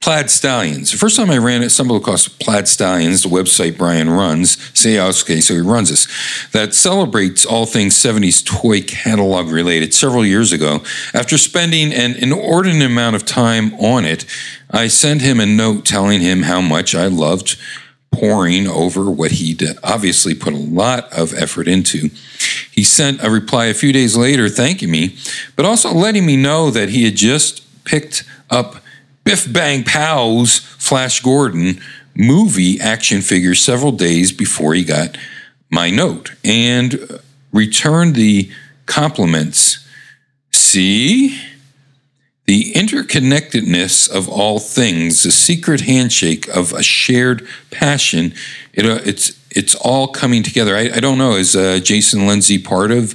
Plaid 0.00 0.30
Stallions. 0.30 0.90
The 0.90 0.98
first 0.98 1.14
time 1.16 1.30
I 1.30 1.38
ran 1.38 1.62
it, 1.62 1.70
stumbled 1.70 2.02
across 2.02 2.26
Plaid 2.26 2.66
Stallions, 2.66 3.22
the 3.22 3.28
website 3.28 3.78
Brian 3.78 4.10
runs. 4.10 4.58
Say, 4.76 4.98
oh, 4.98 5.10
okay, 5.10 5.40
so 5.40 5.54
he 5.54 5.60
runs 5.60 5.90
this. 5.90 6.08
That 6.50 6.74
celebrates 6.74 7.46
all 7.46 7.66
things 7.66 7.94
70s 7.94 8.44
toy 8.44 8.82
catalog 8.82 9.46
related 9.46 9.94
several 9.94 10.26
years 10.26 10.50
ago. 10.50 10.82
After 11.14 11.38
spending 11.38 11.92
an 11.92 12.16
inordinate 12.16 12.90
amount 12.90 13.14
of 13.14 13.24
time 13.24 13.74
on 13.74 14.04
it, 14.04 14.24
I 14.72 14.88
sent 14.88 15.20
him 15.20 15.38
a 15.38 15.46
note 15.46 15.84
telling 15.84 16.20
him 16.20 16.42
how 16.42 16.60
much 16.60 16.96
I 16.96 17.06
loved 17.06 17.56
poring 18.12 18.66
over 18.66 19.10
what 19.10 19.32
he'd 19.32 19.62
obviously 19.82 20.34
put 20.34 20.52
a 20.52 20.56
lot 20.56 21.12
of 21.12 21.34
effort 21.34 21.66
into. 21.66 22.10
He 22.70 22.84
sent 22.84 23.24
a 23.24 23.30
reply 23.30 23.66
a 23.66 23.74
few 23.74 23.92
days 23.92 24.16
later 24.16 24.48
thanking 24.48 24.90
me, 24.90 25.16
but 25.56 25.64
also 25.64 25.92
letting 25.92 26.24
me 26.24 26.36
know 26.36 26.70
that 26.70 26.90
he 26.90 27.04
had 27.04 27.16
just 27.16 27.62
picked 27.84 28.24
up 28.50 28.76
Biff 29.24 29.50
Bang 29.50 29.82
Pow's 29.84 30.58
Flash 30.58 31.20
Gordon 31.20 31.80
movie 32.14 32.80
action 32.80 33.22
figure 33.22 33.54
several 33.54 33.92
days 33.92 34.32
before 34.32 34.74
he 34.74 34.84
got 34.84 35.16
my 35.70 35.90
note 35.90 36.32
and 36.44 37.20
returned 37.52 38.14
the 38.14 38.50
compliments. 38.86 39.86
See? 40.50 41.40
The 42.46 42.72
interconnectedness 42.72 44.10
of 44.10 44.28
all 44.28 44.58
things, 44.58 45.22
the 45.22 45.30
secret 45.30 45.82
handshake 45.82 46.48
of 46.48 46.72
a 46.72 46.82
shared 46.82 47.46
passion, 47.70 48.34
it, 48.72 48.84
uh, 48.84 48.98
it's, 49.04 49.40
it's 49.50 49.74
all 49.76 50.08
coming 50.08 50.42
together. 50.42 50.76
I, 50.76 50.90
I 50.94 51.00
don't 51.00 51.18
know, 51.18 51.32
is 51.32 51.54
uh, 51.54 51.78
Jason 51.82 52.26
Lindsay 52.26 52.58
part 52.58 52.90
of 52.90 53.14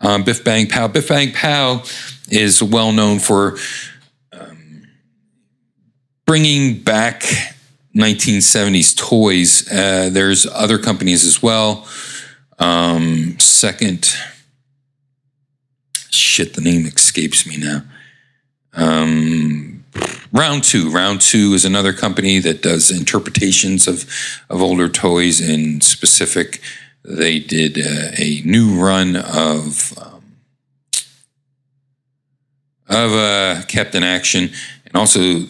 um, 0.00 0.22
Biff 0.22 0.44
Bang 0.44 0.68
Pow? 0.68 0.86
Biff 0.86 1.08
Bang 1.08 1.32
Pow 1.32 1.82
is 2.30 2.62
well 2.62 2.92
known 2.92 3.18
for 3.18 3.56
bringing 6.30 6.78
back 6.80 7.22
1970s 7.96 8.96
toys. 8.96 9.68
Uh, 9.68 10.08
there's 10.12 10.46
other 10.46 10.78
companies 10.78 11.24
as 11.24 11.42
well. 11.42 11.88
Um, 12.60 13.36
second, 13.40 14.14
shit, 16.08 16.54
the 16.54 16.60
name 16.60 16.86
escapes 16.86 17.48
me 17.48 17.56
now. 17.56 17.82
Um, 18.72 19.84
Round 20.32 20.62
Two. 20.62 20.90
Round 20.90 21.20
Two 21.20 21.54
is 21.54 21.64
another 21.64 21.92
company 21.92 22.38
that 22.38 22.62
does 22.62 22.90
interpretations 22.90 23.88
of 23.88 24.08
of 24.48 24.62
older 24.62 24.88
toys. 24.88 25.40
In 25.40 25.80
specific, 25.80 26.60
they 27.04 27.38
did 27.40 27.78
uh, 27.78 28.12
a 28.16 28.40
new 28.44 28.80
run 28.80 29.16
of 29.16 29.92
um, 29.98 30.22
of 32.88 33.12
uh, 33.12 33.62
Captain 33.66 34.04
Action, 34.04 34.50
and 34.86 34.94
also 34.94 35.46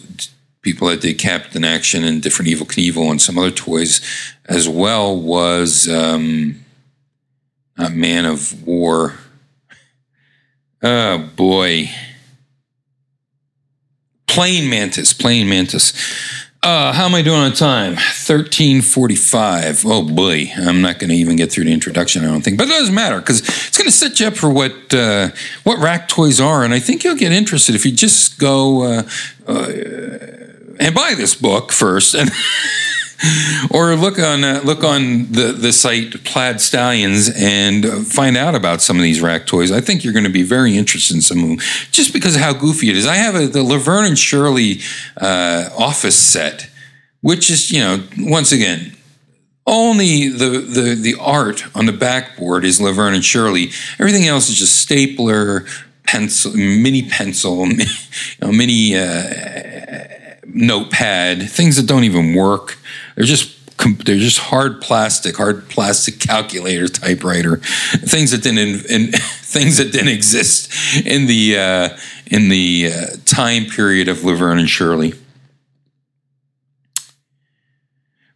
people 0.61 0.87
that 0.87 1.01
did 1.01 1.19
Captain 1.19 1.63
Action 1.63 2.03
and 2.03 2.21
different 2.21 2.49
Evel 2.49 2.67
Knievel 2.67 3.09
and 3.11 3.21
some 3.21 3.37
other 3.37 3.51
toys 3.51 4.01
as 4.45 4.67
well 4.67 5.15
was 5.19 5.87
um, 5.87 6.63
Man 7.77 8.25
of 8.25 8.65
War. 8.65 9.15
Oh 10.83 11.29
boy. 11.35 11.89
Praying 14.33 14.69
Mantis, 14.69 15.11
Praying 15.11 15.49
Mantis. 15.49 15.91
Uh, 16.63 16.93
how 16.93 17.05
am 17.05 17.15
I 17.15 17.21
doing 17.21 17.39
on 17.39 17.51
time? 17.51 17.95
1345. 17.95 19.83
Oh 19.85 20.03
boy, 20.03 20.49
I'm 20.55 20.81
not 20.81 20.99
going 20.99 21.09
to 21.09 21.15
even 21.15 21.35
get 21.35 21.51
through 21.51 21.65
the 21.65 21.73
introduction, 21.73 22.23
I 22.23 22.27
don't 22.27 22.41
think. 22.41 22.57
But 22.57 22.67
it 22.67 22.71
doesn't 22.71 22.95
matter 22.95 23.19
because 23.19 23.41
it's 23.41 23.77
going 23.77 23.87
to 23.87 23.91
set 23.91 24.21
you 24.21 24.27
up 24.27 24.37
for 24.37 24.49
what 24.49 24.93
uh, 24.93 25.31
what 25.63 25.79
rack 25.79 26.07
toys 26.07 26.39
are. 26.39 26.63
And 26.63 26.73
I 26.73 26.79
think 26.79 27.03
you'll 27.03 27.17
get 27.17 27.33
interested 27.33 27.75
if 27.75 27.85
you 27.85 27.91
just 27.91 28.39
go 28.39 28.83
uh, 28.83 29.03
uh 29.47 29.71
and 30.79 30.95
buy 30.95 31.13
this 31.17 31.35
book 31.35 31.73
first 31.73 32.15
and 32.15 32.31
or 33.71 33.95
look 33.95 34.19
on 34.19 34.43
uh, 34.43 34.61
look 34.63 34.83
on 34.83 35.31
the 35.31 35.53
the 35.57 35.71
site 35.71 36.23
Plaid 36.23 36.61
Stallions 36.61 37.29
and 37.35 37.85
find 38.07 38.37
out 38.37 38.55
about 38.55 38.81
some 38.81 38.97
of 38.97 39.03
these 39.03 39.21
rack 39.21 39.45
toys. 39.45 39.71
I 39.71 39.81
think 39.81 40.03
you're 40.03 40.13
going 40.13 40.25
to 40.25 40.29
be 40.29 40.43
very 40.43 40.77
interested 40.77 41.15
in 41.15 41.21
some 41.21 41.43
of 41.43 41.49
them, 41.49 41.57
just 41.91 42.13
because 42.13 42.35
of 42.35 42.41
how 42.41 42.53
goofy 42.53 42.89
it 42.89 42.95
is. 42.95 43.05
I 43.05 43.15
have 43.15 43.35
a, 43.35 43.47
the 43.47 43.63
Laverne 43.63 44.05
and 44.05 44.17
Shirley 44.17 44.79
uh, 45.17 45.69
office 45.77 46.17
set, 46.17 46.69
which 47.21 47.49
is 47.49 47.71
you 47.71 47.79
know 47.79 48.03
once 48.17 48.51
again 48.51 48.95
only 49.67 50.27
the, 50.27 50.59
the 50.59 50.95
the 50.95 51.15
art 51.19 51.63
on 51.75 51.85
the 51.85 51.93
backboard 51.93 52.65
is 52.65 52.81
Laverne 52.81 53.13
and 53.13 53.25
Shirley. 53.25 53.71
Everything 53.99 54.27
else 54.27 54.49
is 54.49 54.57
just 54.57 54.75
stapler, 54.77 55.65
pencil, 56.03 56.53
mini 56.53 57.07
pencil, 57.07 57.67
you 57.67 57.85
know, 58.41 58.51
mini 58.51 58.95
uh, 58.95 60.35
notepad, 60.45 61.49
things 61.49 61.77
that 61.77 61.87
don't 61.87 62.03
even 62.03 62.33
work. 62.33 62.77
They're 63.21 63.27
just 63.27 63.77
they're 64.03 64.17
just 64.17 64.39
hard 64.39 64.81
plastic, 64.81 65.37
hard 65.37 65.69
plastic 65.69 66.19
calculator 66.19 66.87
typewriter, 66.87 67.57
things 67.57 68.31
that 68.31 68.41
didn't 68.41 68.83
in, 68.87 69.11
things 69.11 69.77
that 69.77 69.91
didn't 69.91 70.07
exist 70.07 71.05
in 71.05 71.27
the 71.27 71.55
uh, 71.55 71.89
in 72.25 72.49
the 72.49 72.91
uh, 72.91 73.05
time 73.25 73.65
period 73.65 74.07
of 74.07 74.23
Laverne 74.23 74.57
and 74.57 74.67
Shirley. 74.67 75.13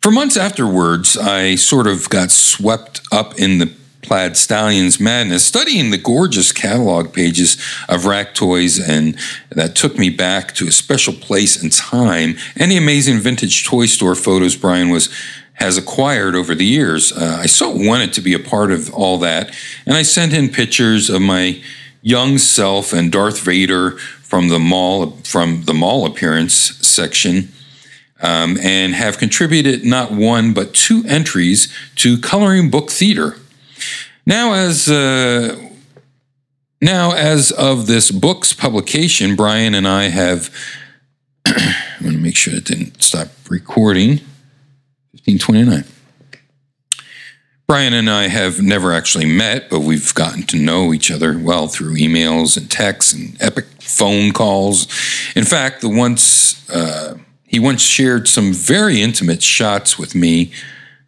For 0.03 0.11
months 0.11 0.37
afterwards, 0.37 1.17
I 1.17 1.55
sort 1.55 1.87
of 1.87 2.07
got 2.11 2.29
swept 2.29 3.01
up 3.11 3.39
in 3.39 3.57
the 3.57 3.73
Plaid 4.05 4.37
Stallions 4.37 4.99
madness, 4.99 5.45
studying 5.45 5.91
the 5.91 5.97
gorgeous 5.97 6.51
catalog 6.51 7.13
pages 7.13 7.57
of 7.89 8.05
Rack 8.05 8.33
Toys, 8.33 8.79
and 8.79 9.17
that 9.49 9.75
took 9.75 9.97
me 9.97 10.09
back 10.09 10.53
to 10.55 10.67
a 10.67 10.71
special 10.71 11.13
place 11.13 11.61
and 11.61 11.71
time, 11.71 12.35
and 12.55 12.71
the 12.71 12.77
amazing 12.77 13.19
vintage 13.19 13.65
toy 13.65 13.85
store 13.85 14.15
photos 14.15 14.55
Brian 14.55 14.89
was 14.89 15.09
has 15.55 15.77
acquired 15.77 16.35
over 16.35 16.53
the 16.53 16.65
years. 16.65 17.13
Uh, 17.13 17.39
I 17.41 17.45
so 17.45 17.69
wanted 17.69 18.11
to 18.13 18.21
be 18.21 18.33
a 18.33 18.39
part 18.39 18.71
of 18.71 18.93
all 18.93 19.17
that, 19.19 19.55
and 19.85 19.95
I 19.95 20.01
sent 20.01 20.33
in 20.33 20.49
pictures 20.49 21.09
of 21.09 21.21
my 21.21 21.61
young 22.01 22.37
self 22.37 22.93
and 22.93 23.11
Darth 23.11 23.39
Vader 23.41 23.91
from 23.91 24.49
the 24.49 24.59
mall 24.59 25.11
from 25.23 25.63
the 25.63 25.73
mall 25.73 26.05
appearance 26.05 26.53
section 26.85 27.49
um, 28.21 28.57
and 28.61 28.93
have 28.95 29.17
contributed 29.17 29.85
not 29.85 30.11
one 30.11 30.53
but 30.53 30.73
two 30.73 31.03
entries 31.07 31.73
to 31.95 32.17
Coloring 32.17 32.69
Book 32.69 32.89
Theater. 32.89 33.37
Now, 34.25 34.53
as 34.53 34.89
uh, 34.89 35.69
now 36.81 37.13
as 37.13 37.51
of 37.51 37.85
this 37.85 38.09
book's 38.09 38.53
publication, 38.53 39.35
Brian 39.35 39.75
and 39.75 39.87
I 39.87 40.05
have. 40.05 40.49
I'm 41.45 42.01
going 42.01 42.13
to 42.13 42.21
make 42.21 42.35
sure 42.35 42.55
it 42.55 42.65
didn't 42.65 43.03
stop 43.03 43.27
recording. 43.49 44.19
1529. 45.11 45.85
Brian 47.67 47.93
and 47.93 48.09
I 48.09 48.27
have 48.27 48.61
never 48.61 48.91
actually 48.91 49.25
met, 49.25 49.69
but 49.69 49.79
we've 49.79 50.13
gotten 50.13 50.43
to 50.43 50.57
know 50.57 50.93
each 50.93 51.09
other 51.09 51.37
well 51.37 51.67
through 51.67 51.95
emails 51.95 52.57
and 52.57 52.69
texts 52.69 53.13
and 53.13 53.35
epic 53.41 53.65
phone 53.79 54.31
calls. 54.33 54.87
In 55.35 55.45
fact, 55.45 55.81
the 55.81 55.89
once 55.89 56.67
uh, 56.69 57.17
he 57.47 57.59
once 57.59 57.81
shared 57.81 58.27
some 58.27 58.53
very 58.53 59.01
intimate 59.01 59.41
shots 59.41 59.97
with 59.97 60.13
me 60.13 60.51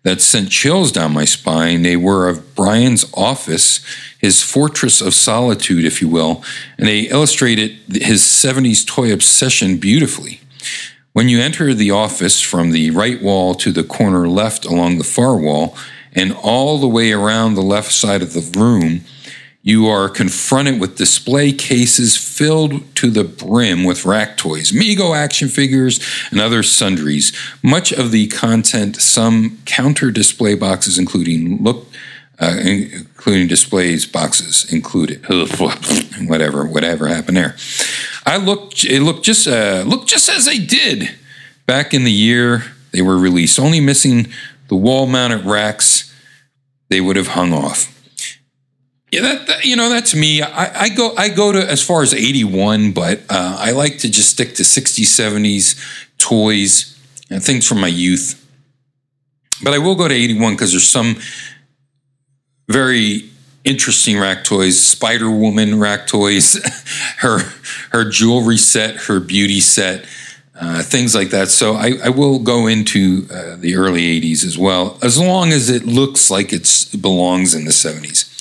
that 0.04 0.22
sent 0.22 0.50
chills 0.50 0.92
down 0.92 1.14
my 1.14 1.26
spine. 1.26 1.82
They 1.82 1.98
were 1.98 2.30
of 2.30 2.56
Brian's 2.56 3.12
office, 3.14 3.84
his 4.18 4.42
fortress 4.42 5.02
of 5.02 5.14
solitude, 5.14 5.86
if 5.86 6.02
you 6.02 6.08
will, 6.08 6.44
and 6.78 6.88
they 6.88 7.02
illustrated 7.02 7.78
his 7.90 8.22
70s 8.22 8.86
toy 8.86 9.12
obsession 9.12 9.78
beautifully. 9.78 10.40
When 11.14 11.30
you 11.30 11.40
enter 11.40 11.74
the 11.74 11.92
office 11.92 12.40
from 12.42 12.72
the 12.72 12.92
right 12.92 13.22
wall 13.22 13.56
to 13.56 13.72
the 13.72 13.84
corner 13.84 14.28
left 14.28 14.66
along 14.66 14.98
the 14.98 15.04
far 15.04 15.36
wall, 15.36 15.76
and 16.14 16.34
all 16.34 16.80
the 16.80 16.88
way 16.88 17.12
around 17.12 17.54
the 17.54 17.62
left 17.62 17.92
side 17.92 18.22
of 18.22 18.34
the 18.34 18.60
room, 18.60 19.02
you 19.68 19.86
are 19.86 20.08
confronted 20.08 20.80
with 20.80 20.96
display 20.96 21.52
cases 21.52 22.16
filled 22.16 22.96
to 22.96 23.12
the 23.12 23.26
brim 23.26 23.84
with 23.84 24.06
rack 24.06 24.38
toys, 24.38 24.72
Mego 24.72 25.14
action 25.14 25.50
figures, 25.50 26.00
and 26.32 26.40
other 26.40 26.64
sundries. 26.64 27.38
Much 27.62 27.92
of 27.92 28.12
the 28.12 28.28
content, 28.28 28.96
some 28.96 29.58
counter 29.66 30.10
display 30.10 30.56
boxes, 30.56 30.98
including 30.98 31.62
look, 31.62 31.86
uh, 32.40 32.56
including 32.64 33.50
displays 33.50 34.06
boxes 34.06 34.72
included. 34.72 35.26
whatever, 36.30 36.66
whatever 36.66 37.08
happened 37.10 37.36
there. 37.36 37.58
I 38.26 38.38
looked. 38.38 38.86
It 38.86 39.02
looked 39.02 39.26
just 39.26 39.50
uh, 39.50 39.84
looked 39.86 40.08
just 40.08 40.30
as 40.30 40.46
they 40.46 40.60
did 40.60 41.10
back 41.66 41.94
in 41.94 42.06
the 42.06 42.12
year 42.12 42.64
they 42.92 43.02
were 43.02 43.18
released, 43.18 43.60
only 43.60 43.82
missing 43.82 44.28
the 44.70 44.78
wall-mounted 44.78 45.46
racks 45.46 46.16
they 46.88 47.02
would 47.02 47.18
have 47.18 47.28
hung 47.28 47.52
off. 47.52 47.97
Yeah, 49.12 49.22
that, 49.22 49.48
that, 49.48 49.66
you 49.66 49.78
know 49.78 49.90
that's 49.90 50.14
me. 50.14 50.42
I, 50.42 50.84
I, 50.84 50.90
go 50.90 51.14
I 51.16 51.30
go 51.30 51.54
to 51.54 51.60
as 51.60 51.82
far 51.82 52.02
as 52.02 52.14
eighty 52.14 52.44
one, 52.44 52.92
but 52.92 53.22
uh, 53.30 53.56
I 53.58 53.72
like 53.72 54.00
to 54.00 54.12
just 54.12 54.30
stick 54.30 54.56
to 54.56 54.64
60s, 54.64 55.06
70s 55.06 56.08
toys 56.18 57.00
and 57.30 57.42
things 57.42 57.66
from 57.66 57.80
my 57.80 57.88
youth. 57.88 58.44
But 59.64 59.74
I 59.74 59.78
will 59.78 59.96
go 59.96 60.10
to 60.10 60.14
eighty 60.14 60.38
one 60.38 60.54
because 60.54 60.72
there's 60.72 60.90
some 60.90 61.16
very 62.68 63.30
interesting 63.64 64.20
rack 64.20 64.44
toys. 64.44 64.80
Spider 64.80 65.32
Woman 65.32 65.80
rack 65.80 66.08
toys, 66.08 66.62
her 67.20 67.40
her 67.92 68.10
jewelry 68.10 68.58
set, 68.58 68.96
her 69.04 69.22
beauty 69.22 69.62
set. 69.62 70.06
Uh, 70.60 70.82
things 70.82 71.14
like 71.14 71.30
that. 71.30 71.50
So 71.50 71.76
I, 71.76 71.94
I 72.06 72.10
will 72.10 72.40
go 72.40 72.66
into 72.66 73.28
uh, 73.32 73.58
the 73.58 73.76
early 73.76 74.20
80s 74.20 74.44
as 74.44 74.58
well, 74.58 74.98
as 75.04 75.20
long 75.20 75.52
as 75.52 75.70
it 75.70 75.86
looks 75.86 76.32
like 76.32 76.52
it 76.52 76.88
belongs 77.00 77.54
in 77.54 77.66
the 77.66 77.72
70s. 77.72 78.37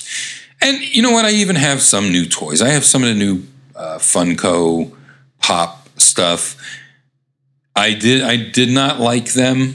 And 0.60 0.80
you 0.80 1.02
know 1.02 1.10
what? 1.10 1.24
I 1.24 1.30
even 1.30 1.56
have 1.56 1.82
some 1.82 2.10
new 2.10 2.26
toys. 2.26 2.62
I 2.62 2.68
have 2.68 2.84
some 2.84 3.02
of 3.02 3.08
the 3.08 3.14
new 3.14 3.42
uh, 3.74 3.98
Funko 3.98 4.94
Pop 5.38 5.88
stuff. 5.98 6.56
I 7.74 7.92
did 7.92 8.22
I 8.22 8.36
did 8.36 8.70
not 8.70 9.00
like 9.00 9.34
them 9.34 9.74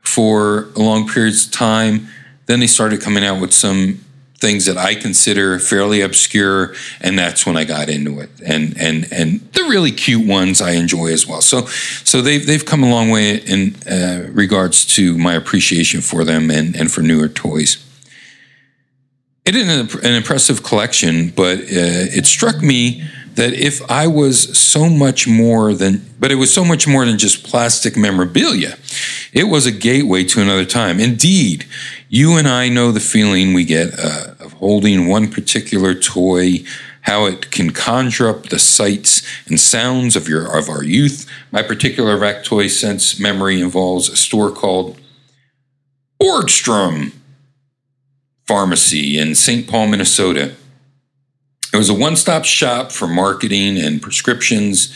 for 0.00 0.68
long 0.76 1.08
periods 1.08 1.46
of 1.46 1.52
time. 1.52 2.08
Then 2.46 2.60
they 2.60 2.66
started 2.66 3.00
coming 3.00 3.24
out 3.24 3.40
with 3.40 3.54
some 3.54 4.00
things 4.42 4.66
that 4.66 4.76
I 4.76 4.96
consider 4.96 5.60
fairly 5.60 6.00
obscure, 6.00 6.74
and 7.00 7.16
that's 7.16 7.46
when 7.46 7.56
I 7.56 7.62
got 7.62 7.88
into 7.88 8.18
it. 8.20 8.30
And 8.44 8.76
and 8.76 9.06
and 9.12 9.40
the 9.52 9.62
really 9.62 9.92
cute 9.92 10.26
ones 10.26 10.60
I 10.60 10.72
enjoy 10.72 11.12
as 11.12 11.26
well. 11.26 11.40
So 11.40 11.66
so 12.04 12.20
they've 12.20 12.44
they've 12.44 12.66
come 12.66 12.82
a 12.82 12.90
long 12.90 13.10
way 13.10 13.36
in 13.36 13.76
uh, 13.88 14.28
regards 14.32 14.84
to 14.96 15.16
my 15.16 15.34
appreciation 15.34 16.00
for 16.00 16.24
them 16.24 16.50
and 16.50 16.76
and 16.76 16.90
for 16.90 17.02
newer 17.02 17.28
toys. 17.28 17.78
It 19.44 19.56
is 19.56 19.68
an, 19.68 20.04
an 20.04 20.14
impressive 20.14 20.62
collection, 20.62 21.30
but 21.30 21.58
uh, 21.58 21.64
it 22.14 22.26
struck 22.26 22.62
me 22.62 23.02
that 23.34 23.54
if 23.54 23.90
I 23.90 24.06
was 24.06 24.56
so 24.56 24.88
much 24.88 25.26
more 25.26 25.74
than, 25.74 26.04
but 26.20 26.30
it 26.30 26.36
was 26.36 26.52
so 26.52 26.64
much 26.64 26.86
more 26.86 27.04
than 27.04 27.18
just 27.18 27.44
plastic 27.44 27.96
memorabilia. 27.96 28.76
It 29.32 29.44
was 29.44 29.66
a 29.66 29.72
gateway 29.72 30.24
to 30.24 30.42
another 30.42 30.66
time. 30.66 31.00
Indeed, 31.00 31.66
you 32.08 32.36
and 32.36 32.46
I 32.46 32.68
know 32.68 32.92
the 32.92 33.00
feeling 33.00 33.54
we 33.54 33.64
get 33.64 33.98
uh, 33.98 34.34
of 34.38 34.52
holding 34.54 35.06
one 35.06 35.30
particular 35.30 35.94
toy, 35.94 36.64
how 37.02 37.24
it 37.24 37.50
can 37.50 37.70
conjure 37.70 38.28
up 38.28 38.50
the 38.50 38.58
sights 38.58 39.26
and 39.46 39.58
sounds 39.58 40.14
of 40.14 40.28
your 40.28 40.56
of 40.56 40.68
our 40.68 40.84
youth. 40.84 41.28
My 41.50 41.62
particular 41.62 42.16
rack 42.18 42.44
toy 42.44 42.68
sense 42.68 43.18
memory 43.18 43.60
involves 43.60 44.08
a 44.08 44.16
store 44.16 44.52
called 44.52 45.00
Borgstrom 46.20 47.12
pharmacy 48.52 49.16
in 49.18 49.34
St. 49.34 49.66
Paul, 49.66 49.86
Minnesota. 49.86 50.54
It 51.72 51.76
was 51.78 51.88
a 51.88 51.94
one 51.94 52.16
stop 52.16 52.44
shop 52.44 52.92
for 52.92 53.08
marketing 53.08 53.78
and 53.78 54.02
prescriptions. 54.02 54.94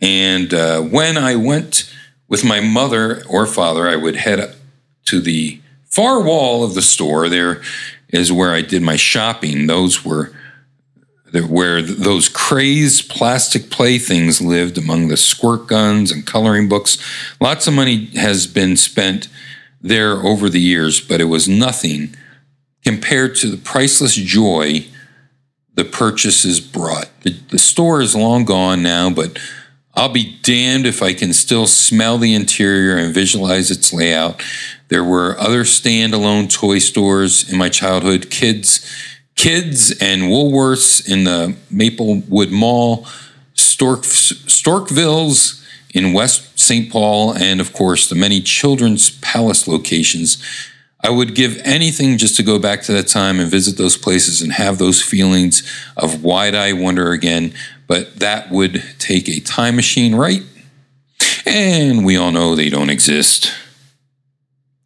And 0.00 0.54
uh, 0.54 0.80
when 0.82 1.18
I 1.18 1.34
went 1.34 1.92
with 2.28 2.44
my 2.44 2.60
mother 2.60 3.24
or 3.28 3.44
father, 3.46 3.88
I 3.88 3.96
would 3.96 4.14
head 4.14 4.38
up 4.38 4.50
to 5.06 5.20
the 5.20 5.60
far 5.86 6.22
wall 6.22 6.62
of 6.62 6.74
the 6.74 6.82
store. 6.82 7.28
There 7.28 7.60
is 8.10 8.30
where 8.30 8.52
I 8.52 8.62
did 8.62 8.82
my 8.82 8.94
shopping. 8.94 9.66
Those 9.66 10.04
were 10.04 10.30
where 11.32 11.82
those 11.82 12.28
crazed 12.28 13.10
plastic 13.10 13.68
playthings 13.68 14.40
lived 14.40 14.78
among 14.78 15.08
the 15.08 15.16
squirt 15.16 15.66
guns 15.66 16.12
and 16.12 16.24
coloring 16.24 16.68
books. 16.68 16.98
Lots 17.40 17.66
of 17.66 17.74
money 17.74 18.06
has 18.14 18.46
been 18.46 18.76
spent 18.76 19.26
there 19.82 20.24
over 20.24 20.48
the 20.48 20.60
years, 20.60 21.00
but 21.00 21.20
it 21.20 21.24
was 21.24 21.48
nothing 21.48 22.14
compared 22.84 23.34
to 23.36 23.48
the 23.48 23.56
priceless 23.56 24.14
joy 24.14 24.86
the 25.74 25.84
purchases 25.84 26.60
brought. 26.60 27.08
The, 27.22 27.30
the 27.50 27.58
store 27.58 28.00
is 28.00 28.14
long 28.14 28.44
gone 28.44 28.82
now, 28.82 29.10
but 29.10 29.38
I'll 29.94 30.12
be 30.12 30.38
damned 30.42 30.86
if 30.86 31.02
I 31.02 31.14
can 31.14 31.32
still 31.32 31.66
smell 31.66 32.18
the 32.18 32.34
interior 32.34 32.96
and 32.96 33.14
visualize 33.14 33.70
its 33.70 33.92
layout. 33.92 34.42
There 34.88 35.04
were 35.04 35.38
other 35.38 35.64
standalone 35.64 36.52
toy 36.52 36.78
stores 36.78 37.50
in 37.50 37.58
my 37.58 37.68
childhood, 37.68 38.30
kids, 38.30 38.88
kids 39.36 39.90
and 40.00 40.22
Woolworths 40.22 41.08
in 41.10 41.24
the 41.24 41.56
Maplewood 41.70 42.50
Mall, 42.50 43.06
Stork, 43.54 44.02
Storkville's 44.02 45.64
in 45.92 46.12
West 46.12 46.58
St. 46.58 46.90
Paul 46.90 47.34
and, 47.34 47.60
of 47.60 47.72
course, 47.72 48.08
the 48.08 48.16
many 48.16 48.40
Children's 48.40 49.10
Palace 49.20 49.68
locations. 49.68 50.42
I 51.04 51.10
would 51.10 51.34
give 51.34 51.60
anything 51.64 52.16
just 52.16 52.34
to 52.36 52.42
go 52.42 52.58
back 52.58 52.80
to 52.84 52.92
that 52.94 53.08
time 53.08 53.38
and 53.38 53.50
visit 53.50 53.76
those 53.76 53.94
places 53.94 54.40
and 54.40 54.50
have 54.54 54.78
those 54.78 55.02
feelings 55.02 55.62
of 55.98 56.24
wide 56.24 56.54
eye 56.54 56.72
wonder 56.72 57.12
again, 57.12 57.52
but 57.86 58.20
that 58.20 58.50
would 58.50 58.82
take 58.98 59.28
a 59.28 59.38
time 59.40 59.76
machine, 59.76 60.14
right? 60.14 60.42
And 61.44 62.06
we 62.06 62.16
all 62.16 62.32
know 62.32 62.56
they 62.56 62.70
don't 62.70 62.88
exist. 62.88 63.52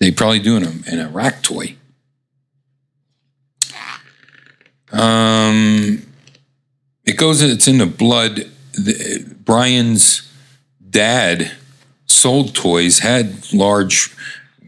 They 0.00 0.10
probably 0.10 0.40
do 0.40 0.56
in 0.56 0.64
a, 0.64 0.92
in 0.92 0.98
a 0.98 1.08
rack 1.08 1.40
toy. 1.44 1.76
Um, 4.90 6.02
it 7.04 7.16
goes. 7.16 7.42
It's 7.42 7.68
in 7.68 7.78
the 7.78 7.86
blood. 7.86 8.50
The, 8.72 9.24
Brian's 9.44 10.28
dad 10.90 11.52
sold 12.06 12.56
toys, 12.56 13.00
had 13.00 13.52
large 13.52 14.16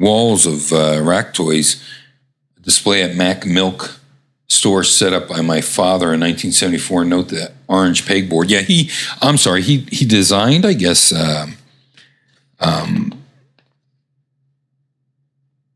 walls 0.01 0.47
of 0.47 0.73
uh, 0.73 1.01
rack 1.03 1.33
toys. 1.33 1.87
Display 2.63 3.03
at 3.03 3.15
Mac 3.15 3.47
Milk 3.47 4.01
store 4.49 4.83
set 4.83 5.13
up 5.13 5.29
by 5.29 5.41
my 5.41 5.61
father 5.61 6.07
in 6.13 6.21
1974. 6.21 7.05
Note 7.05 7.29
the 7.29 7.53
orange 7.69 8.05
pegboard. 8.05 8.49
Yeah, 8.49 8.61
he. 8.61 8.91
I'm 9.23 9.37
sorry. 9.37 9.63
He 9.63 9.87
he 9.91 10.05
designed, 10.05 10.67
I 10.67 10.73
guess, 10.73 11.13
uh, 11.13 11.47
um, 12.59 13.23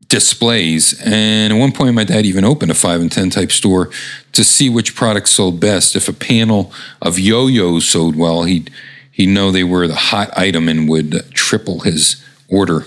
displays. 0.07 1.01
And 1.01 1.53
at 1.53 1.59
one 1.59 1.71
point, 1.71 1.95
my 1.95 2.03
dad 2.03 2.25
even 2.25 2.43
opened 2.43 2.71
a 2.71 2.75
five 2.75 3.01
and 3.01 3.11
ten 3.11 3.29
type 3.29 3.51
store 3.51 3.89
to 4.33 4.43
see 4.43 4.69
which 4.69 4.95
products 4.95 5.31
sold 5.31 5.59
best. 5.59 5.95
If 5.95 6.07
a 6.07 6.13
panel 6.13 6.71
of 7.01 7.17
yo-yos 7.17 7.85
sold 7.85 8.15
well, 8.15 8.43
he'd 8.43 8.69
he'd 9.11 9.27
know 9.29 9.51
they 9.51 9.63
were 9.63 9.87
the 9.87 9.95
hot 9.95 10.37
item 10.37 10.69
and 10.69 10.87
would 10.89 11.31
triple 11.33 11.79
his 11.79 12.23
order. 12.47 12.85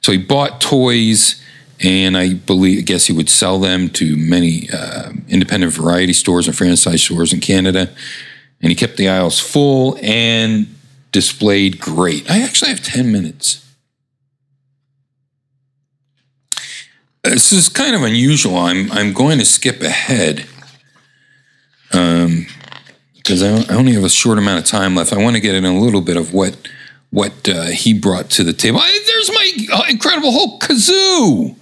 So 0.00 0.12
he 0.12 0.18
bought 0.18 0.60
toys, 0.60 1.42
and 1.80 2.16
I 2.16 2.34
believe, 2.34 2.78
I 2.78 2.82
guess 2.82 3.06
he 3.06 3.12
would 3.12 3.28
sell 3.28 3.58
them 3.58 3.88
to 3.90 4.16
many 4.16 4.68
uh, 4.72 5.12
independent 5.28 5.72
variety 5.72 6.12
stores 6.12 6.46
and 6.46 6.56
franchise 6.56 7.02
stores 7.02 7.32
in 7.32 7.40
Canada. 7.40 7.90
And 8.60 8.70
he 8.70 8.74
kept 8.74 8.96
the 8.96 9.08
aisles 9.08 9.40
full 9.40 9.98
and 10.00 10.72
displayed 11.10 11.80
great. 11.80 12.30
I 12.30 12.42
actually 12.42 12.70
have 12.70 12.82
10 12.82 13.10
minutes. 13.10 13.58
This 17.24 17.52
is 17.52 17.68
kind 17.68 17.94
of 17.94 18.02
unusual. 18.02 18.56
I'm, 18.56 18.90
I'm 18.90 19.12
going 19.12 19.38
to 19.38 19.44
skip 19.44 19.80
ahead 19.80 20.46
because 21.88 23.42
um, 23.42 23.64
I 23.68 23.74
only 23.74 23.92
have 23.92 24.02
a 24.02 24.08
short 24.08 24.38
amount 24.38 24.58
of 24.58 24.64
time 24.64 24.96
left. 24.96 25.12
I 25.12 25.18
want 25.18 25.36
to 25.36 25.40
get 25.40 25.54
in 25.54 25.64
a 25.64 25.78
little 25.78 26.00
bit 26.00 26.16
of 26.16 26.32
what 26.32 26.56
what 27.12 27.48
uh, 27.48 27.66
he 27.66 27.92
brought 27.92 28.30
to 28.30 28.42
the 28.42 28.52
table. 28.52 28.80
There's 28.80 29.30
my 29.30 29.52
uh, 29.72 29.82
Incredible 29.88 30.32
Hulk 30.32 30.62
kazoo. 30.62 31.54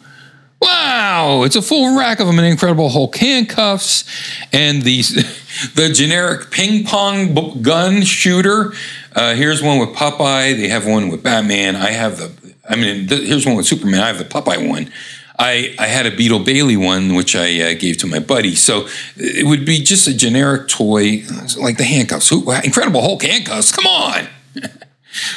Wow, 0.63 1.43
it's 1.45 1.57
a 1.57 1.63
full 1.63 1.99
rack 1.99 2.21
of 2.21 2.27
them 2.27 2.39
in 2.39 2.45
Incredible 2.45 2.91
Hulk 2.91 3.17
handcuffs 3.17 4.05
and 4.53 4.83
the 4.83 5.03
the 5.75 5.91
generic 5.93 6.51
ping 6.51 6.85
pong 6.85 7.63
gun 7.63 8.03
shooter. 8.03 8.73
Uh, 9.15 9.35
here's 9.35 9.63
one 9.63 9.79
with 9.79 9.91
Popeye. 9.91 10.57
They 10.57 10.69
have 10.69 10.87
one 10.87 11.09
with 11.09 11.23
Batman. 11.23 11.77
I 11.77 11.91
have 11.91 12.19
the. 12.19 12.55
I 12.69 12.77
mean, 12.77 13.09
here's 13.09 13.45
one 13.45 13.57
with 13.57 13.67
Superman. 13.67 14.01
I 14.01 14.07
have 14.07 14.19
the 14.19 14.25
Popeye 14.25 14.69
one. 14.69 14.93
I, 15.37 15.75
I 15.79 15.87
had 15.87 16.05
a 16.05 16.15
Beetle 16.15 16.41
Bailey 16.41 16.77
one, 16.77 17.15
which 17.15 17.35
I 17.35 17.73
uh, 17.73 17.75
gave 17.75 17.97
to 17.99 18.07
my 18.07 18.19
buddy. 18.19 18.55
So 18.55 18.87
it 19.17 19.47
would 19.47 19.65
be 19.65 19.83
just 19.83 20.07
a 20.07 20.15
generic 20.15 20.69
toy, 20.69 21.25
like 21.59 21.79
the 21.79 21.85
handcuffs. 21.85 22.31
Incredible 22.31 23.01
Hulk 23.01 23.23
handcuffs. 23.23 23.73
Come 23.73 23.87
on. 23.87 24.29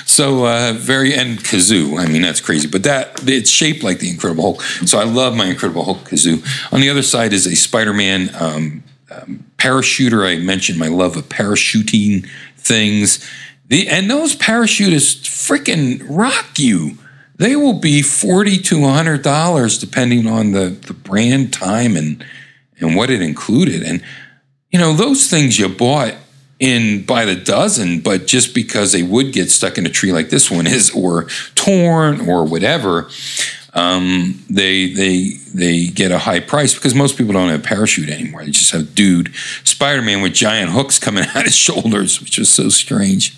So 0.06 0.46
uh, 0.46 0.74
very 0.74 1.14
and 1.14 1.40
kazoo. 1.40 2.00
I 2.00 2.08
mean 2.08 2.22
that's 2.22 2.42
crazy, 2.42 2.68
but 2.68 2.84
that 2.84 3.22
it's 3.24 3.50
shaped 3.50 3.84
like 3.84 4.00
the 4.00 4.10
Incredible 4.10 4.44
Hulk. 4.44 4.62
So 4.88 5.00
I 5.00 5.04
love 5.04 5.36
my 5.36 5.46
Incredible 5.46 5.84
Hulk 5.84 6.10
kazoo. 6.10 6.46
On 6.74 6.82
the 6.82 6.90
other 6.90 7.04
side 7.04 7.34
is 7.34 7.48
a 7.48 7.56
Spider-Man 7.56 8.30
um, 8.36 8.84
um, 9.12 9.46
parachuter. 9.58 10.28
I 10.28 10.44
mentioned 10.44 10.80
my 10.80 10.88
love 10.88 11.18
of 11.18 11.30
parachuting 11.30 12.30
things. 12.58 13.28
The, 13.68 13.88
and 13.88 14.10
those 14.10 14.36
parachutists 14.36 15.26
freaking 15.26 16.06
rock 16.08 16.60
you 16.60 16.98
they 17.38 17.56
will 17.56 17.80
be 17.80 18.02
forty 18.02 18.58
to 18.58 18.88
hundred 18.88 19.24
dollars 19.24 19.78
depending 19.78 20.28
on 20.28 20.52
the, 20.52 20.70
the 20.70 20.94
brand, 20.94 21.52
time, 21.52 21.98
and 21.98 22.24
and 22.80 22.96
what 22.96 23.10
it 23.10 23.22
included. 23.22 23.84
And 23.84 24.04
you 24.72 24.80
know 24.80 24.94
those 24.94 25.30
things 25.30 25.60
you 25.60 25.68
bought 25.68 26.14
in 26.60 27.04
by 27.04 27.26
the 27.26 27.36
dozen, 27.36 28.00
but 28.00 28.28
just 28.28 28.54
because 28.54 28.92
they 28.92 29.04
would 29.04 29.34
get 29.34 29.50
stuck 29.50 29.78
in 29.78 29.86
a 29.86 29.90
tree 29.90 30.12
like 30.12 30.30
this 30.30 30.50
one 30.50 30.68
is, 30.68 30.92
or 30.92 31.28
torn, 31.56 32.28
or 32.30 32.46
whatever, 32.46 33.10
um, 33.74 34.44
they 34.50 34.94
they 34.94 35.32
they 35.54 35.88
get 35.88 36.12
a 36.12 36.20
high 36.20 36.40
price 36.40 36.74
because 36.74 36.94
most 36.94 37.18
people 37.18 37.34
don't 37.34 37.50
have 37.50 37.60
a 37.60 37.64
parachute 37.64 38.10
anymore. 38.10 38.44
They 38.44 38.52
just 38.52 38.72
have 38.72 38.94
dude 38.94 39.34
Spider 39.64 40.02
Man 40.02 40.22
with 40.22 40.34
giant 40.34 40.72
hooks 40.72 41.00
coming 41.00 41.26
out 41.36 41.46
his 41.46 41.56
shoulders, 41.56 42.22
which 42.22 42.38
is 42.38 42.50
so 42.50 42.70
strange. 42.70 43.36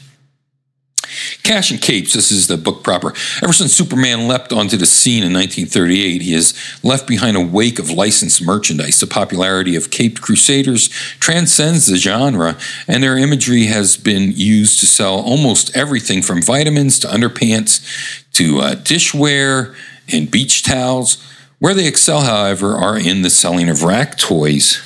Cash 1.44 1.72
and 1.72 1.82
Capes, 1.82 2.14
this 2.14 2.32
is 2.32 2.48
the 2.48 2.58
book 2.58 2.84
proper. 2.84 3.14
Ever 3.42 3.54
since 3.54 3.74
Superman 3.74 4.28
leapt 4.28 4.52
onto 4.52 4.78
the 4.78 4.86
scene 4.86 5.24
in 5.24 5.34
1938, 5.34 6.22
he 6.22 6.34
has 6.34 6.54
left 6.84 7.08
behind 7.08 7.38
a 7.38 7.42
wake 7.42 7.80
of 7.80 7.90
licensed 7.90 8.42
merchandise. 8.42 9.00
The 9.00 9.08
popularity 9.08 9.76
of 9.76 9.92
Caped 9.92 10.22
Crusaders 10.22 10.90
transcends 11.20 11.86
the 11.86 11.98
genre, 11.98 12.58
and 12.88 13.04
their 13.04 13.18
imagery 13.18 13.66
has 13.66 13.98
been 13.98 14.32
used 14.32 14.80
to 14.80 14.86
sell 14.86 15.20
almost 15.20 15.76
everything 15.76 16.22
from 16.22 16.42
vitamins 16.42 17.00
to 17.00 17.08
underpants 17.08 18.24
to 18.34 18.60
uh, 18.60 18.76
dishware 18.76 19.76
and 20.12 20.30
beach 20.30 20.64
towels. 20.64 21.24
Where 21.60 21.74
they 21.74 21.88
excel, 21.88 22.22
however, 22.22 22.76
are 22.76 22.98
in 22.98 23.22
the 23.22 23.30
selling 23.30 23.70
of 23.70 23.84
rack 23.84 24.18
toys. 24.18 24.82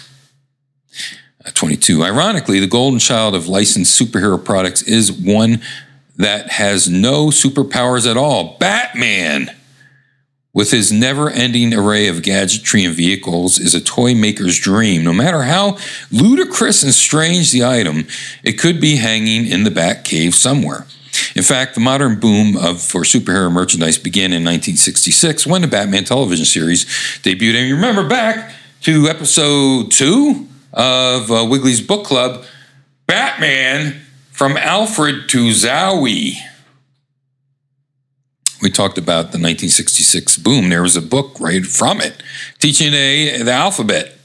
Uh, 1.43 1.51
22. 1.53 2.03
Ironically, 2.03 2.59
the 2.59 2.67
golden 2.67 2.99
child 2.99 3.33
of 3.33 3.47
licensed 3.47 3.99
superhero 3.99 4.43
products 4.43 4.81
is 4.83 5.11
one 5.11 5.61
that 6.19 6.51
has 6.51 6.89
no 6.89 7.27
superpowers 7.27 8.09
at 8.09 8.17
all 8.17 8.57
Batman. 8.59 9.55
With 10.51 10.71
his 10.71 10.91
never 10.91 11.29
ending 11.29 11.73
array 11.73 12.07
of 12.07 12.21
gadgetry 12.21 12.83
and 12.83 12.93
vehicles, 12.93 13.59
is 13.59 13.73
a 13.73 13.81
toy 13.81 14.13
maker's 14.13 14.59
dream. 14.59 15.03
No 15.03 15.13
matter 15.13 15.43
how 15.43 15.77
ludicrous 16.11 16.83
and 16.83 16.93
strange 16.93 17.51
the 17.51 17.63
item, 17.63 18.07
it 18.43 18.53
could 18.53 18.81
be 18.81 18.97
hanging 18.97 19.47
in 19.47 19.63
the 19.63 19.71
Bat 19.71 20.03
Cave 20.03 20.35
somewhere. 20.35 20.85
In 21.35 21.43
fact, 21.43 21.75
the 21.75 21.81
modern 21.81 22.19
boom 22.19 22.57
of 22.57 22.81
for 22.81 23.01
superhero 23.01 23.51
merchandise 23.51 23.97
began 23.97 24.33
in 24.33 24.43
1966 24.43 25.47
when 25.47 25.61
the 25.61 25.67
Batman 25.67 26.03
television 26.03 26.45
series 26.45 26.85
debuted. 27.23 27.55
And 27.55 27.67
you 27.67 27.75
remember 27.75 28.07
back 28.07 28.53
to 28.81 29.07
episode 29.07 29.91
two 29.91 30.47
of 30.73 31.31
uh, 31.31 31.45
Wiggly's 31.47 31.81
Book 31.81 32.05
Club, 32.05 32.43
Batman 33.07 34.01
from 34.39 34.55
Alfred 34.55 35.27
to 35.27 35.49
Zowie. 35.49 36.35
We 38.61 38.69
talked 38.69 38.97
about 38.97 39.33
the 39.33 39.37
1966 39.37 40.37
boom. 40.37 40.69
There 40.69 40.81
was 40.81 40.95
a 40.95 41.01
book 41.01 41.37
right 41.41 41.65
from 41.65 41.99
it 41.99 42.23
teaching 42.57 42.93
a, 42.93 43.43
the 43.43 43.51
alphabet. 43.51 44.15